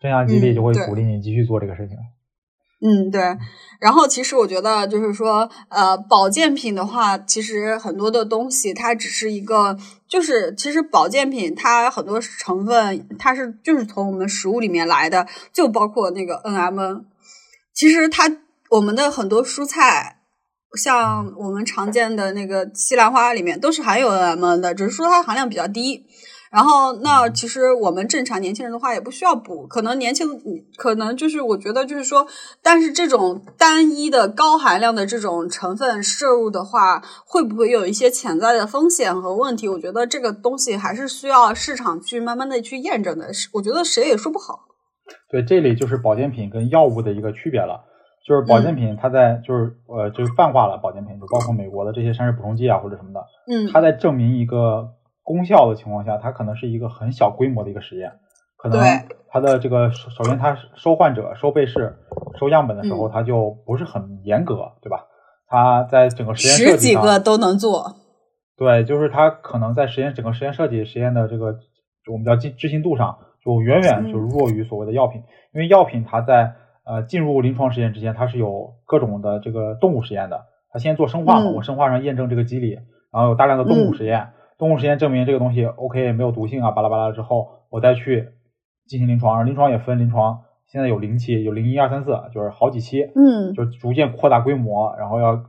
[0.00, 1.96] 正向激励就会鼓励你继续做这个事情。
[1.96, 2.00] 嗯，
[2.80, 3.36] 嗯对。
[3.80, 9.76] 然后其实我觉得就是说，呃，保健品的话，其实很多的东西它只是一个，
[10.08, 17.04] 就是其实保健品它很多成分它是就是从我们食物里面来的，就包括那个 NMN。
[17.74, 18.30] 其实它
[18.70, 20.20] 我们的很多蔬菜，
[20.74, 26.06] 像我们常见的那个西兰花里面都是含有 NMN 的，只是说它含量比较低。
[26.56, 30.26] 然后，那其实我们正常年轻人的话也不需要补，可能年轻，
[30.78, 32.26] 可能就是我觉得就是说，
[32.62, 39.68] 但是这种单一的高含量的这种成分摄入的话，会不会有一些潜在的风险和问题？
[39.68, 43.30] 我觉得这个东西还是需要市场去慢慢的去验证的。
[43.34, 44.60] 是我觉得谁也说不好。
[45.30, 47.84] 对，这里就是保健品跟药物的一个区别了。
[48.26, 54.88] 就是保健品，它在就是呃，就是泛化了保健品，就包括美国的这些膳食补充剂啊或者什么的，嗯它在证明一个
[55.26, 58.12] 功效的情况下，它可能是一个很小规模的一个实验，
[58.56, 58.80] 可能
[59.28, 61.96] 它的这个首首先它收患者、收被试、
[62.38, 65.06] 收样本的时候，嗯它就不是很严格，对吧？
[65.48, 67.96] 它在整个实验设十计上，几个都能做。
[68.56, 71.54] 对，就是它可能在实验整个实验设计、实验的这个
[72.04, 75.22] 就我们叫执执行度上，就远远就弱于所谓的药品，
[75.52, 76.54] 因为药品它在
[76.86, 82.78] 呃进入临床实验之前，它是有各种的这个动物实验的，它先做生化嘛，嗯我生化上验证这个机理，
[83.12, 84.28] 然后有大量的动物实验，
[84.58, 88.30] 动物实验证明这个东西 OK 没有毒性啊，巴拉巴拉之后，我再去
[88.86, 95.40] 进行临床，临床也分临床现在有零期，有零一二三四，就是好几期，嗯就逐渐扩大规模，然后要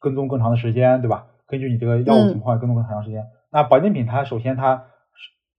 [0.00, 1.26] 跟踪更长的时间，对吧？
[1.46, 3.24] 根据你这个药物情况跟踪更长时间。
[3.50, 4.84] 那保健品它首先它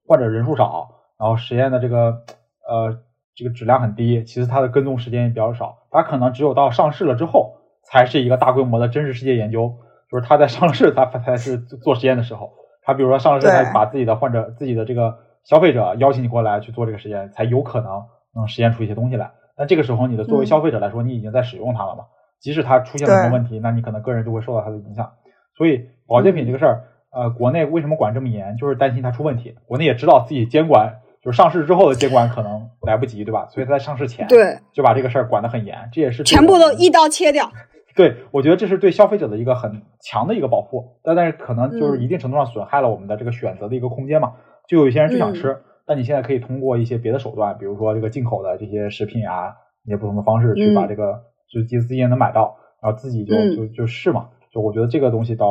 [0.08, 0.90] 患者人数少，
[1.20, 2.24] 然后实验的这个
[2.68, 3.00] 呃
[3.36, 9.76] 这个质量很低，其次它的跟踪时间也比较少，它可能只有到上市了之后才是一个大规模的真实世界研究，
[10.10, 12.54] 就是它在上市它它才是做实验的时候，
[12.84, 18.04] 它比如说上了市，对它把自己的患者自己的这个消费者邀请你过来去做这个实验，才有可能
[18.36, 19.32] 能实验出一些东西来。
[19.58, 22.06] 那这个时候，你的作为嗯消费者来说，你已经在使用它了嘛？
[22.40, 25.12] 即使它出现了什么问题，那你可能个人就会受到它的影响。
[25.56, 26.82] 所以保健品这个事儿，
[27.12, 29.56] 呃，国内为什么管这么严，就是担心它出问题。
[29.66, 33.48] 国内也知道自己监管，就是上市之后的监管可能来不及，对吧？
[33.50, 37.50] 所以它在上市前对，就把这个事儿管得很严，这也是全部都一刀切掉。
[37.96, 44.34] 对，我觉得这是对消费者的一个很强的一个保护，但但是可能就是嗯一定程度上损害了我们的这个选择的一个空间嘛。
[44.68, 49.54] 就有一些人就想吃，但你现在可以通过一些别的手段，比如说这个进口的这些食品啊，
[49.86, 51.22] 一些不同的方式去把嗯这个，
[51.52, 54.30] 就是自己也能买到，然后自己就嗯就就试嘛。
[54.52, 55.48] 就我觉得这个东西到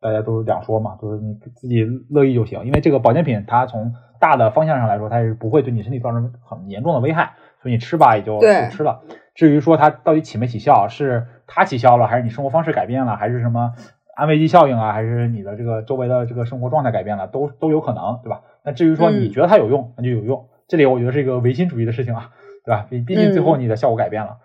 [0.00, 9.02] 大家都两说嘛，就是你自己乐意就行，因为这个保健品它从大的方向上来说，它是不会对你身体造成很严重的危害，所以你吃吧也就就吃了。
[9.34, 13.72] 至于说它到底起没起效，是它起效了，还是你生活方式改变了，还是什么
[14.16, 18.42] 安慰剂效应啊，还是你的这个周围的这个生活状态改变了，都都有可能，对吧？
[18.64, 20.48] 那至于说你嗯觉得它有用，那就有用。
[20.66, 22.30] 这里我觉得是一个唯心主义的事情啊，
[22.64, 22.86] 对吧？
[22.88, 24.38] 毕毕竟最后你的效果改变了。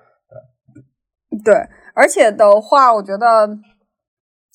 [1.45, 1.53] 对，
[1.93, 3.47] 而且的话，我觉得，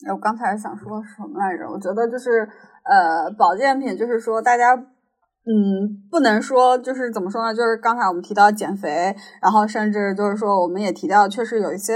[0.07, 1.71] 哎，我刚才想说什么来着？
[1.71, 2.49] 我觉得就是，
[2.83, 4.77] 呃，保健品，就是说大家，
[5.47, 7.55] 嗯，不能说就是怎么说呢？
[7.55, 11.93] 就是刚才我们提到减肥，然后甚至就是说，我们也提到，确实有一些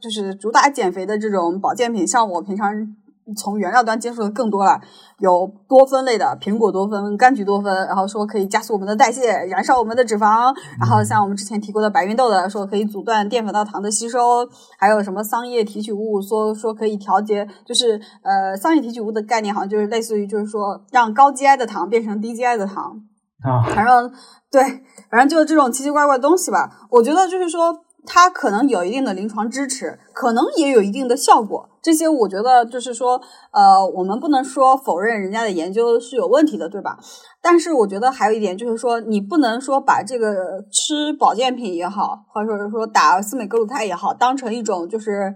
[0.00, 2.96] 就是主打减肥的这种保健品，像我平常。
[3.34, 4.80] 从原料端接触的更多了，
[5.18, 10.54] 有多酚类的，苹果多酚、柑橘多酚，然后说可以加速我们的代谢，燃烧我们的脂肪。
[10.78, 14.46] 然后像我们之前提过的白芸豆的，说可以阻断淀粉到糖的吸收，
[14.78, 23.00] 还有什么桑叶提取物，说说可以调节，就是呃桑叶提取物的概念好像就是类似于就是说让高 GI 的糖变成低 GI 的糖，
[23.42, 24.12] 啊，反正
[24.50, 24.62] 对，
[25.10, 26.86] 反正就是这种奇奇怪怪的东西吧。
[26.90, 27.72] 我觉得就是说，
[28.06, 31.68] 它可能有一定的临床支持，可能也有一定的效果。
[31.82, 33.20] 这些我觉得就是说，
[33.52, 36.98] 呃，我们不能说否认人家的研究是有问题的，对吧？
[37.40, 45.34] 但是我觉得还有一点就是说，你不能说把这个吃保健品也好，或者说打司美格鲁肽也好，当成一种就是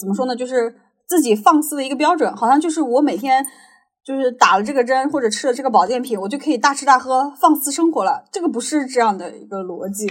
[0.00, 0.74] 怎么说呢，就是
[1.06, 3.44] 自己放肆的一个标准，好像就是我每天。
[4.06, 8.22] 就是打了这个针或者吃了这个保健品，我就可以大吃大喝、放肆生活了。
[8.30, 10.06] 这个不是这样的一个逻辑。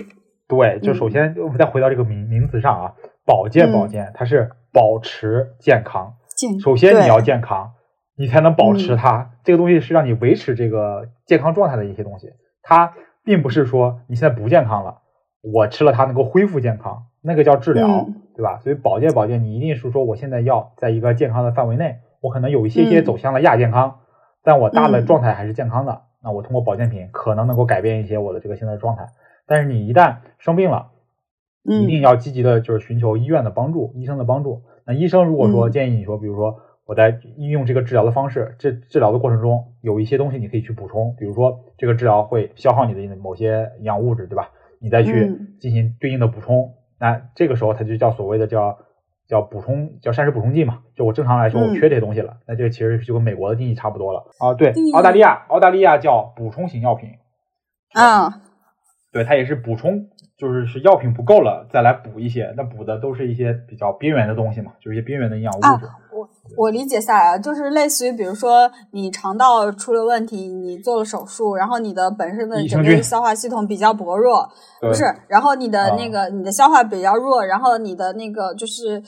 [0.47, 2.93] 对，就嗯首先我们再回到这个名名词上啊，
[3.25, 6.13] 保健保健，它是保持健康。
[6.61, 7.71] 首先你要健康，
[8.17, 9.31] 你才能保持嗯它。
[9.43, 12.93] 这个东西是让你维持这个健康状态的一些东西，它
[13.23, 14.99] 并不是说你现在不健康了，
[15.41, 18.59] 我吃了它能够恢复健康，那个叫治疗，嗯对吧？
[18.59, 23.99] 所以保健保健，你一定是说我现在要在一个健康的范围内，我可能有一些些嗯走向了亚健康，
[24.43, 26.01] 但我大的嗯状态还是健康的。
[26.21, 29.07] 那我通过保健品可能能够改变一些我的这个现在的状态。
[29.47, 30.91] 但是你一旦生病了，
[31.67, 34.63] 嗯一定要积极的就是寻求医院的帮助，医生的帮助。
[34.85, 44.51] 那医生如果说嗯建议你说，比如说我在应用这个治疗的方式，这治疗的过程中有一些东西你可以去补充，比如说这个治疗会消耗你的某些营养物质，对吧？
[44.79, 48.77] 你再去嗯进行对应的补充，那这个时候它就叫所谓的叫
[49.27, 50.83] 叫补充叫膳食补充剂嘛。
[50.95, 54.53] 就我正常来说我嗯缺这些东西了，那这个其实就跟美国的定义差不多了啊。
[54.53, 57.09] 对，澳大利亚澳大利亚叫补充型药品，
[57.93, 58.41] 啊，
[59.15, 65.87] 对，它也是补充，就是是药品不够了再来补一些，那补的都是一些比较边缘的东西嘛，就是一些边缘的营养物质。
[66.11, 74.45] 我我理解下来了，就是类似于比如说你肠道出了问题，你做了手术，然后你的本身的整个消化系统比较薄弱，
[74.81, 79.01] 不是，然后你的啊那个、你的消化比较弱，然后你的那个就是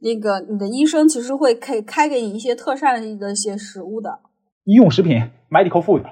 [0.00, 4.20] 那个你的医生其实会开开给你一些特膳的一些食物的
[4.64, 6.04] 医用食品 （medical food），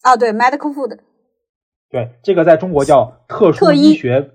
[0.00, 0.98] 啊，对，medical food，
[1.92, 4.30] 对，这个在中国叫特殊特医医学，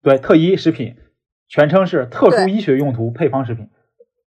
[0.00, 0.94] 对，特医食品，
[1.48, 3.68] 全称是特殊医学用途配方食品。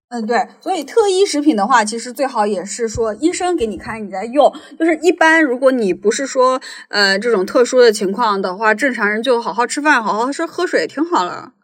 [0.08, 4.52] 嗯，对，所以特医食品的话，其实最好也是说医生给你开，你在用。
[4.78, 6.60] 就是一般如果你不是说
[6.90, 11.54] 呃这种特殊的情况的话，正常人就好好吃饭，好好吃喝水，挺好了。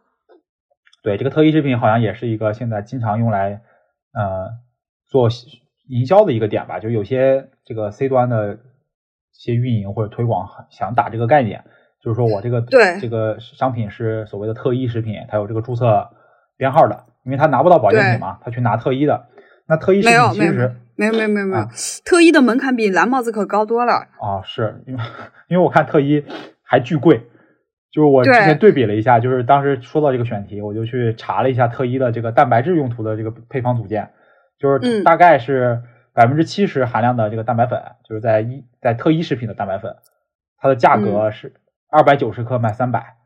[1.05, 3.61] 对，这个特医食品好像也是一个现在经常用来
[4.15, 4.49] 呃
[5.09, 5.29] 做
[5.89, 8.72] 营销的一个点吧，就有些这个 C 端的一
[9.33, 11.65] 些运营或者推广想打这个概念，
[12.03, 12.99] 就是说我这个对。
[13.01, 16.09] 这个商品是所谓的特一食品，它有这个注册
[16.57, 19.27] 编号的，因为他拿不到保健品嘛，他去拿特一的。
[19.67, 21.69] 那特一食品其实没有没有没有没有，啊。
[22.05, 23.93] 特一的门槛比蓝帽子可高多了。
[24.21, 25.03] 啊，是因为
[25.49, 26.25] 因为我看特一
[26.63, 27.23] 还巨贵，
[27.93, 28.73] 就是我之前对。
[28.73, 34.11] 比了一下，就是当时说到这个选题，我就去查了一下特一的这个蛋白质用途的这个配方组件，
[34.59, 35.05] 就是嗯。
[35.05, 35.81] 大概是
[36.15, 39.97] 百分之七十含量的这个蛋白粉，就是在一在特一食品的蛋白粉，
[40.59, 41.55] 它的价格是
[41.89, 43.17] 二百九十克卖三百。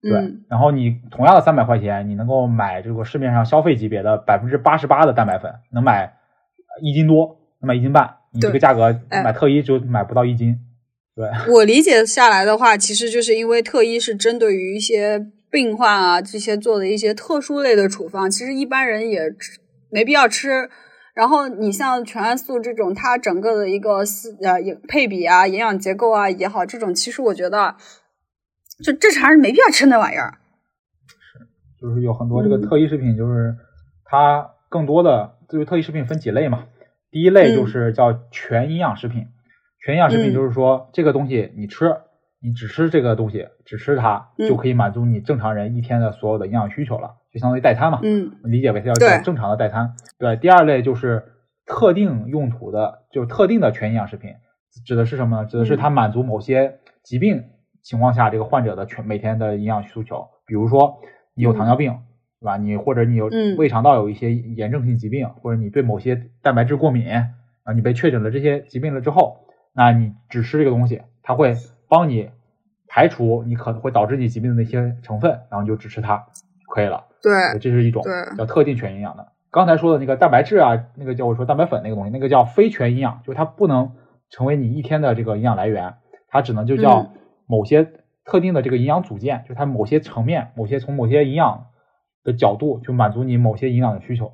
[0.00, 6.14] 对，嗯然后你同样的三百块钱，你能够买这个市面上消费级别的百分之八十八的蛋白粉，能买
[6.80, 8.16] 一斤多，能买一斤半。
[8.32, 10.58] 你这个价格哎买特一就买不到一斤。
[11.16, 19.58] 对， 我理解下来的话，其实就是因为特一是针对于一些病患啊这些做的一些特殊类的处方，其实一般人也吃
[19.90, 20.70] 没必要吃。
[21.18, 27.74] 然后你像全氨素这种，它整个的一个思呃营配比啊、营养结构啊也好，这种其实我觉得
[28.84, 30.38] 就正常人没必要吃那玩意儿。
[31.08, 33.56] 是就是有很多这个嗯特异食品，就是
[34.04, 36.66] 它更多的就是特异食品分几类嘛。
[37.10, 39.26] 第一类就嗯是叫全营养食品，
[39.84, 41.96] 全营养食品嗯就是说这个东西你吃，
[42.40, 48.00] 你只吃这个东西，只吃它嗯就可以满足你正常人一天的所有的营养需求了，就相当于代餐嘛。
[48.02, 49.94] 嗯理解为它叫正常的代餐。
[50.18, 51.24] 对，第二类就是
[51.64, 54.34] 特定用途的，就是特定的全营养食品，
[54.84, 55.44] 指的是什么呢？
[55.46, 57.44] 指的是嗯它满足某些疾病
[57.82, 61.00] 情况下这个患者的全每天的营养需求，比如说
[61.34, 61.98] 你有糖尿病。
[62.40, 62.56] 对吧？
[62.56, 67.12] 你或者你有嗯胃肠道有一些炎症性疾病，或者你对某些蛋白质过敏
[67.64, 69.38] 啊，你被确诊了这些疾病了之后，
[69.74, 71.56] 那你只吃这个东西，它会
[71.88, 72.30] 帮你
[72.86, 77.06] 排除你可能会导致你疾病的那些成分，然后你就只吃它就可以了。
[77.22, 79.28] 对这是一种对叫特定全营养的。
[79.50, 83.92] 刚才说的那个蛋白质啊，那个叫我说蛋白粉那个东西，那个叫非全营养，就是它不能
[84.30, 85.94] 成为你一天的这个营养来源，
[86.28, 87.10] 它只能就叫嗯
[87.46, 87.88] 某些
[88.24, 91.66] 特定的这个营养组件，就是它某些层面、某些从某些营养
[92.24, 94.32] 的角度就满足你某些营养的需求。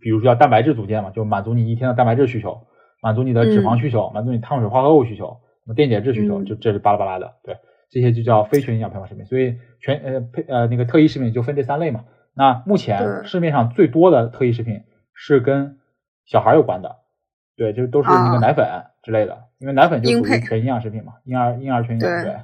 [0.00, 2.66] 比如说叫蛋白质组件嘛，就满足你一天的蛋白质需求，
[3.02, 7.56] 满足你的脂肪需求，满足你碳水化合物需求，什么电解质需求，嗯就这是巴拉巴拉的，对，
[7.90, 9.24] 这些就叫非全营养配方食品。
[9.24, 9.56] 所以
[9.86, 12.04] 全呃配呃那个特异食品就分这三类嘛。
[12.34, 14.82] 那目前市面上最多的特异食品
[15.14, 15.78] 是跟
[16.26, 16.96] 小孩有关的，
[17.56, 18.66] 对，就都是那个啊奶粉
[19.02, 22.34] 之类的，因为奶粉就婴配属于全营养食品嘛，婴儿婴儿全营养，对对，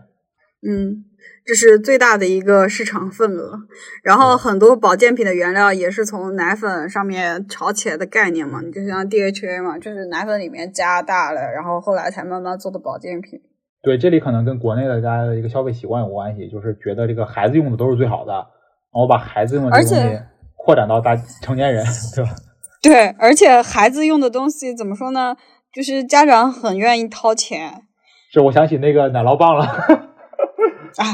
[0.64, 1.04] 嗯，
[1.44, 3.58] 这是最大的一个市场份额。
[4.02, 13.42] 然后很多保健品的原料也是从奶粉上面炒起来的概念嘛，你就像 DHA 嘛，就是奶粉里面加大了，然后后来才慢慢做的保健品。
[13.82, 18.46] 对，这里可能跟国内的大家的一个消费习惯有关系，就是觉得这个孩子用的都是最好的，然
[18.92, 19.96] 后把孩子用的东西
[20.56, 22.30] 扩展到大成年人， 对吧？
[22.80, 25.36] 对，而且孩子用的东西怎么说呢？
[25.72, 27.82] 就是家长很愿意掏钱
[28.32, 29.64] 是我想起那个奶酪棒了，
[30.98, 31.06] 啊！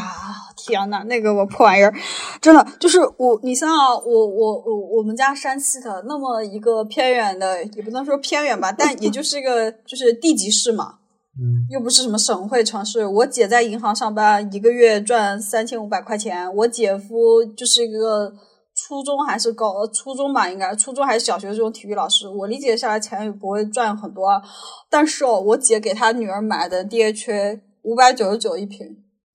[0.56, 1.94] 天呐，那个我破玩意儿，
[2.42, 10.97] 真的就是我，你像啊我我我我们家山西的那么一个偏远的，也不能说偏远吧，但也就是一个就是地级市嘛，
[11.40, 13.06] 嗯，又不是什么省会城市。
[13.06, 16.52] 我姐在银行上班，一个月赚三千五百块钱。
[16.56, 18.32] 我姐夫就是一个
[18.74, 22.28] 初中还是高初中吧，应该初中还是小学这种体育老师。
[22.28, 24.42] 我理解下来钱也不会赚很多，
[24.90, 28.78] 但是哦，我姐给她女儿买的 DHA 五百九十九一瓶，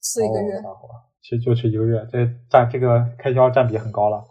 [0.01, 0.57] 吃一个月。
[0.57, 0.75] 哦，
[1.21, 4.21] 其实就吃一个月，这占这个开销占比很高了。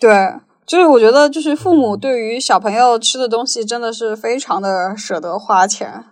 [0.00, 0.10] 对，
[0.66, 6.04] 就是我觉得，就是父母对于小朋友吃的东西真的是非常的舍得花钱，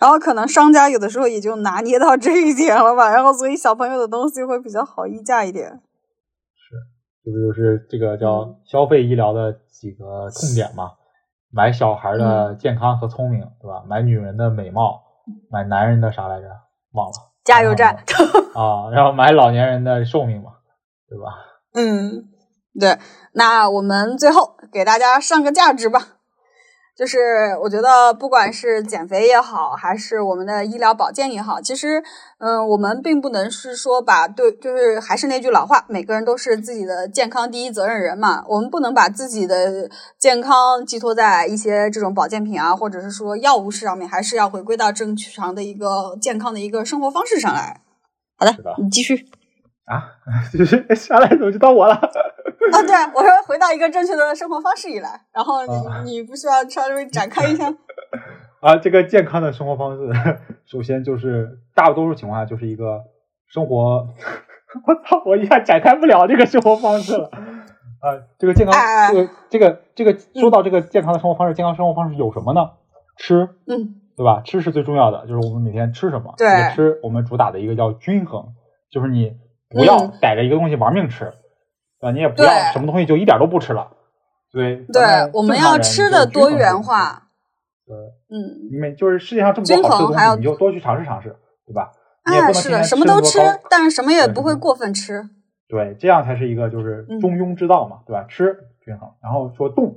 [0.00, 5.68] 然后可能商家有的时候也就拿捏到这一点了吧，然后所以小朋友的东西会比较好议价一点。
[6.54, 6.76] 是
[7.24, 10.90] 这不就是这个嗯叫消费医疗的几个痛点嘛？
[11.50, 13.84] 买小孩嗯的健康和聪明，对吧？
[13.88, 15.02] 买女人的美貌，
[15.50, 16.46] 买男人的啥来着？
[16.92, 17.12] 忘了
[17.44, 17.94] 加油站，
[18.54, 20.52] 啊，然后买老年人的寿命嘛，
[21.08, 21.34] 对吧？
[21.74, 22.28] 嗯，
[22.78, 22.98] 对。
[23.32, 26.13] 那我们最后给大家上个价值吧。
[26.96, 27.18] 就是
[27.60, 32.00] 我觉得，不管是减肥也好，还是我们的医疗保健也好，其实，
[32.38, 38.44] 嗯，我们并不能是说把对，就是还是那句老话，每个人都是自己的健康第一责任人嘛。
[38.46, 47.80] 我们不能把自己的健康寄托在一些这种保健品啊，或者是说药物上面，还是要回归到正常的一个健康的一个生活方式上来。
[48.36, 49.26] 好的你继续。
[49.86, 50.14] 啊，
[50.56, 52.00] 就是下来怎么就到我了？
[52.72, 57.72] 啊，对，我说回到一个正确的生活方式以来，然后你、啊你不需要稍微展开一下？
[58.60, 60.10] 啊，这个健康的生活方式，
[60.64, 63.02] 首先就是大多数情况下就是一个
[63.48, 64.08] 生活，
[64.86, 67.30] 我操，我一下展开不了这个生活方式了。
[68.00, 68.74] 啊，这个健康，
[69.12, 72.70] 这个这个这个，说到这个健康的生活方式，健康生活方式有什么呢？
[73.16, 74.42] 吃，嗯，对吧？
[74.44, 76.34] 吃是最重要的，就是我们每天吃什么。
[76.36, 78.48] 对吃我们主打的一个叫均衡，
[78.90, 79.32] 就是你
[79.70, 81.32] 不要嗯逮着一个东西玩命吃，对
[82.04, 82.12] 吧？
[82.12, 83.88] 你也不要什么东西就一点都不吃了。
[84.52, 85.02] 对，对，
[85.32, 86.82] 我们要吃的多元。
[86.82, 87.22] 化。
[87.86, 87.94] 对，
[88.30, 91.36] 嗯，因为就是世界上这么多好吃的东西，你就多去尝试尝试，
[91.66, 91.90] 对吧？
[92.22, 93.38] 哎，是的，什么都吃
[93.68, 95.22] 但是什么也不会过分吃。
[95.68, 98.24] 对，这样才是一个就是嗯中庸之道嘛，对吧？
[98.26, 99.96] 吃均衡，然后说动，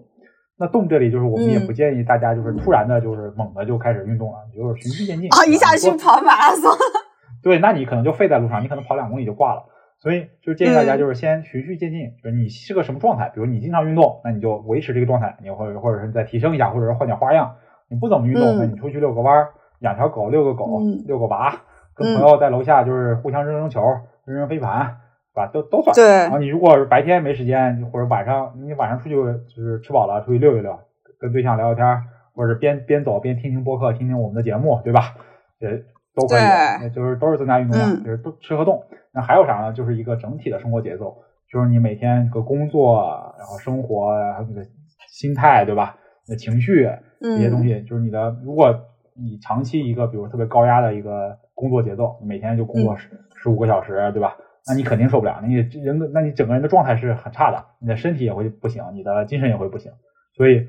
[0.58, 6.70] 那动这里就是我们也嗯不建议大家就是突然的就是猛的就开始运动了，你就是循序渐进啊，一下去跑马拉松，
[7.42, 9.64] 对，那你可能就废在路上，你可能跑两公里就挂了。
[10.00, 17.56] 所以就是建议大家嗯就是先循序渐进，就是你是个什么状态，比如你经常运动，那你就维持这个状态，你或者或者是你再提升一下，或者是换点花样。
[17.90, 21.62] 你不怎么运动，嗯那你出去遛个弯儿，养条狗，遛个狗，嗯遛个娃，
[21.96, 23.82] 跟嗯朋友在楼下就是互相扔扔球，
[24.26, 24.98] 扔扔飞盘，
[25.32, 25.48] 是吧？
[25.48, 25.96] 都都算。
[25.96, 30.78] 对然后你如果是白天没时间，或者晚上你晚上出去就是吃饱了出去溜一溜，
[31.20, 32.04] 跟对象聊聊天儿，
[32.36, 35.16] 或者是边边走边听听播客，听听我们的节目，对吧？
[35.60, 35.70] 也
[36.18, 38.84] 都可以就是都是增加运动量，嗯就是都吃和动。
[39.14, 39.72] 那还有啥呢？
[39.72, 41.16] 就是一个整体的生活节奏，
[41.50, 44.66] 就是你每天个工作，然后生活，然后你的
[45.08, 45.96] 心态，对吧？
[46.28, 46.90] 你的情绪
[47.22, 48.74] 这些东嗯西，就是你的，如果
[49.16, 54.36] 你长期一个比如特别高压的一个工作节奏，每天就工作嗯十十五个小时，对吧？
[54.68, 59.92] 那你肯定受不了，那你人的，那你整个人的状态是很差的，你的身体也会不行，你的精神也会不行。
[60.36, 60.68] 所以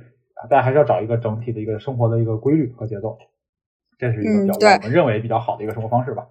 [0.49, 3.19] 大家还是要找一个整体的一个生活的一个规律和节奏，
[3.99, 6.27] 这是一个比较、我们认为比较好的一个生活方式吧。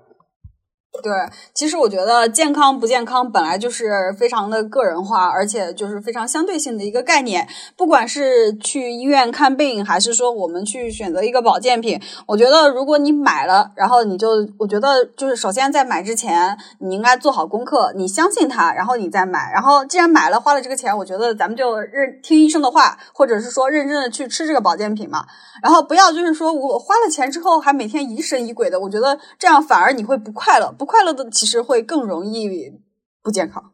[1.03, 1.13] 对，
[1.53, 7.47] 其实我觉得健康不健康本来就是非常的个人化，而且就是非常相对性的一个概念。
[7.75, 19.51] 不管是去医院看病，还是说我们去选择一个保健品，我觉得如果你买了，然后你就，我觉得就是首先在买之前，你应该做好功课，你相信它，然后你再买。
[19.53, 25.27] 然后既然买了，花了这个钱，我觉得咱们就认听医生的话，或者是说认真的去吃这个保健品嘛。
[25.61, 32.47] 然后不要就是说我花了钱之后还每天疑神疑鬼的，我觉得这样反而你会不快乐，不快乐的其实会更容易
[33.23, 33.71] 不健康。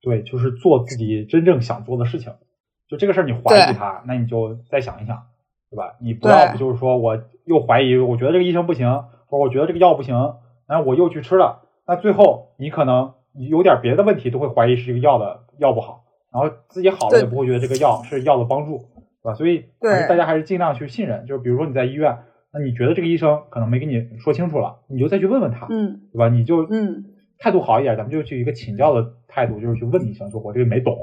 [0.00, 2.32] 对，就是做自己真正想做的事情。
[2.88, 5.20] 就这个事儿，你怀疑他，那你就再想一想，
[5.70, 5.96] 对吧？
[6.00, 10.14] 你不要不就是说我又怀疑，我觉得这个医生不行，或者我觉得这个药不行，
[10.68, 18.78] 然后我又去吃了，那最后你可能有点别的问题都会怀疑是这个药的药不好，然后自己好了也不会觉得这个药是药的帮助，
[19.22, 19.34] 对吧？
[19.34, 21.26] 所以对大家还是尽量去信任。
[21.26, 22.16] 就是比如说你在医院，
[22.58, 26.00] 那你觉得这个医生可能没跟你说清楚了，你就再去问问他，嗯。
[26.12, 26.28] 对吧？
[26.28, 27.04] 你就嗯。
[27.38, 30.96] 态度好一点，咱们就去一个请教的态度，就是去问医生说，我这个没懂，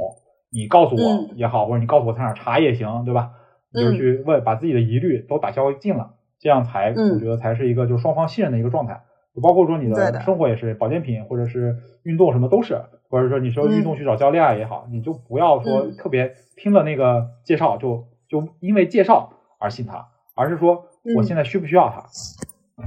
[0.52, 1.30] 你告诉我嗯。
[1.36, 3.32] 也好，或者你告诉我在哪儿查也行，对吧？
[3.72, 7.14] 你就去问，把自己的疑虑都打消尽了，这样才嗯。
[7.14, 9.02] 我觉得才是一个就是双方信任的一个状态。
[9.36, 13.78] 就包括说你的生活也是，保健品或者是运动什么都是，或者说你说嗯。
[13.78, 15.96] 运动去找教练也好，你就不要说嗯。
[15.98, 22.04] 特别听了那个介绍就就因为介绍而信他，而是说我嗯现在需不需要它？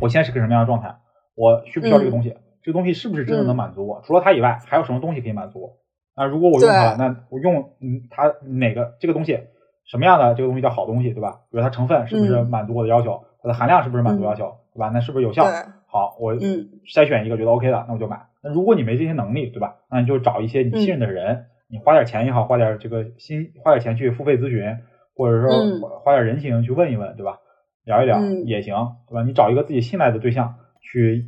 [0.00, 0.96] 我现在是个什么样的状态？
[1.34, 2.36] 我需不需要这个嗯东西？
[2.62, 4.02] 这个东西是不是真的嗯能满足我？
[4.04, 5.76] 除了它以外，还有什么东西可以满足我？
[6.16, 9.38] 那如果我用它了，那我用嗯它哪个这个东西
[9.84, 11.40] 什么样的这个东西叫好东西，对吧？
[11.50, 13.22] 比如它成分是不是嗯满足我的要求？
[13.42, 14.90] 它的含量是不是满足要求，对吧？
[14.92, 15.44] 那是不是有效？
[15.86, 18.26] 好，我嗯筛选一个觉得 OK 的，那我就买。
[18.42, 19.76] 那如果你没这些能力，对吧？
[19.90, 24.78] 那你就找一些你信任的人，你花点钱也好，花点这个心，花点钱去付费咨询，
[25.16, 27.38] 或者说嗯花花点人情去问一问，对吧？
[27.84, 28.74] 聊一聊嗯也行，
[29.08, 29.22] 对吧？
[29.24, 31.24] 你找一个自己信赖的对象去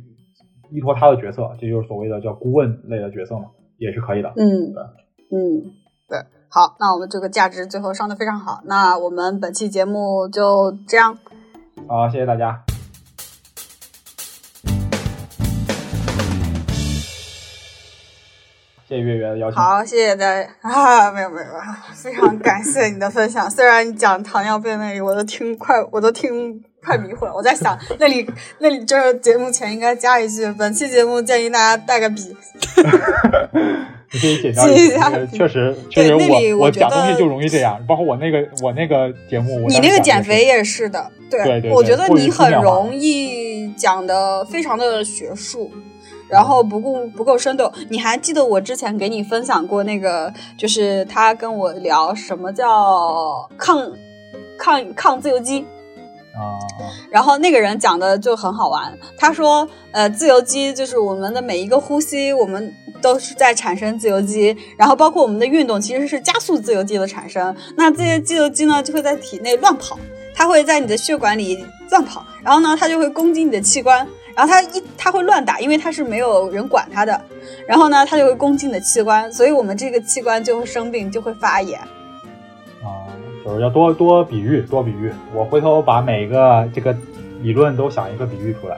[0.71, 3.45] 依托他的角色，这就是所谓的叫顾问类的角色嘛，
[3.77, 4.29] 也是可以的。
[4.37, 4.83] 嗯对
[5.31, 5.73] 嗯，
[6.07, 6.19] 对。
[6.51, 8.61] 好，那我们这个价值最后上的非常好。
[8.65, 11.17] 那我们本期节目就这样。
[11.87, 12.68] 好，谢谢大家。
[18.89, 19.61] 谢谢月圆的邀请。
[19.61, 21.11] 好，谢谢大家啊！
[21.11, 21.61] 没有没有，没有
[21.93, 23.47] 非常感谢你的分享。
[23.47, 27.31] 虽然你讲糖尿病那里，我都听快，我都听快迷糊了。
[27.31, 28.27] 我在想，那里
[28.57, 32.35] 那里就是节目前应该加一句：本期节目建议大家带个笔。
[34.11, 45.69] 你可以写下记一下，确实确实那里我讲东西就容易这样，包括我那个我那个节目，你那个减肥也是的，对，对对对我觉得你很容易讲的非常的学术，
[46.29, 47.71] 然后不够不够生动。
[47.89, 53.91] 你还记得我之前给你分享过那个，就是他跟我聊什么叫抗
[54.57, 55.61] 抗抗自由基，
[56.35, 67.55] 啊啊然后那个人讲的就很好玩，他说，呃，自由基就是我们的每一个呼吸，我们都是在产生自由基，然后包括我们的运动其实是加速自由基的产生。
[67.75, 69.97] 那这些自由基呢，就会在体内乱跑，
[70.35, 74.07] 它会在你的血管里乱跑，然后呢，它就会攻击你的器官，
[74.39, 77.19] 然后它一它会乱打，因为它是没有人管它的，
[77.67, 81.77] 然后呢，它就会攻击你的器官，所以我们这个器官就会生病，就会发炎。
[82.81, 83.11] 啊，
[83.43, 85.11] 就是要多多比喻，多比喻。
[85.33, 86.95] 我回头把每个这个
[87.41, 88.77] 理论都想一个比喻出来，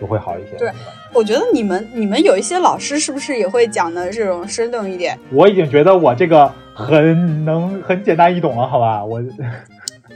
[0.00, 0.56] 就会好一些。
[0.56, 0.70] 对
[1.12, 5.18] 我觉得你们你们有一些老师是不是也会讲的这种生动一点？
[5.32, 9.04] 我已经觉得我这个很能很简单易懂了，好吧？
[9.04, 9.20] 我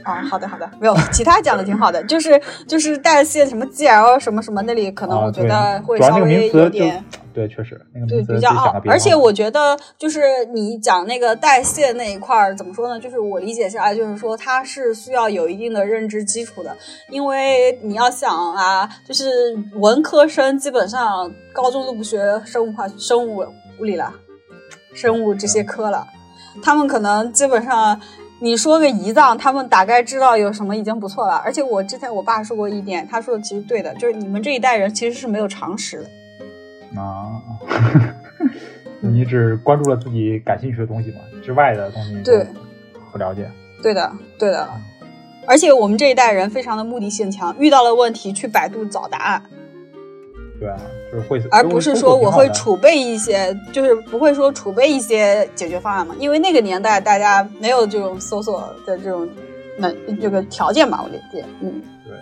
[0.07, 7.03] 哦，好的好的，没有，其他讲的挺好的，就是就是代谢什么 GL 什么什么那里，可能啊我觉得会稍微有点。
[7.33, 10.21] 对，确实那个对，比较傲而且我觉得就是
[10.53, 12.99] 你讲那个代谢那一块儿，怎么说呢？
[12.99, 16.75] 就是我理解下来，就是说它是需要有一定的认知基础的，
[17.09, 23.45] 因为你要想啊，就是文科生基本上高中都不学生物化、生物
[23.79, 24.11] 物理了，
[24.95, 26.07] 生物这些科了，
[26.63, 28.01] 他们可能基本上。
[28.39, 31.35] 你说个胰脏，他们大概知道有什么已经不错了。
[31.37, 37.01] 而且我之前我爸说过一点，他说的其实对的，就是你们这一代人其实是没有常识的。
[37.01, 37.41] 啊。
[38.99, 42.45] 你只关注了自己感兴趣的东西嘛，之外的东西对
[43.11, 43.49] 不了解。
[43.81, 44.67] 对的，对的。
[45.45, 49.43] 而且我们这一代人非常的目的性强，遇到了问题去百度找答案，
[50.59, 50.77] 对啊，
[51.11, 52.49] 就是会，而不是说我会。
[52.49, 56.15] 储备一些，就是不会说储备一些解决方案嘛。
[56.17, 59.27] 因为那个年代大家没有这种搜索的这种
[59.77, 61.45] 能这个条件吧，我理解。
[61.61, 62.13] 嗯，对，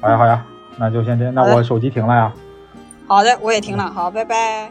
[0.00, 0.44] 好呀好呀，
[0.76, 1.34] 那就先这样。
[1.34, 2.32] 那我手机停了呀。
[3.06, 4.70] 好的，我也停了，好，拜拜。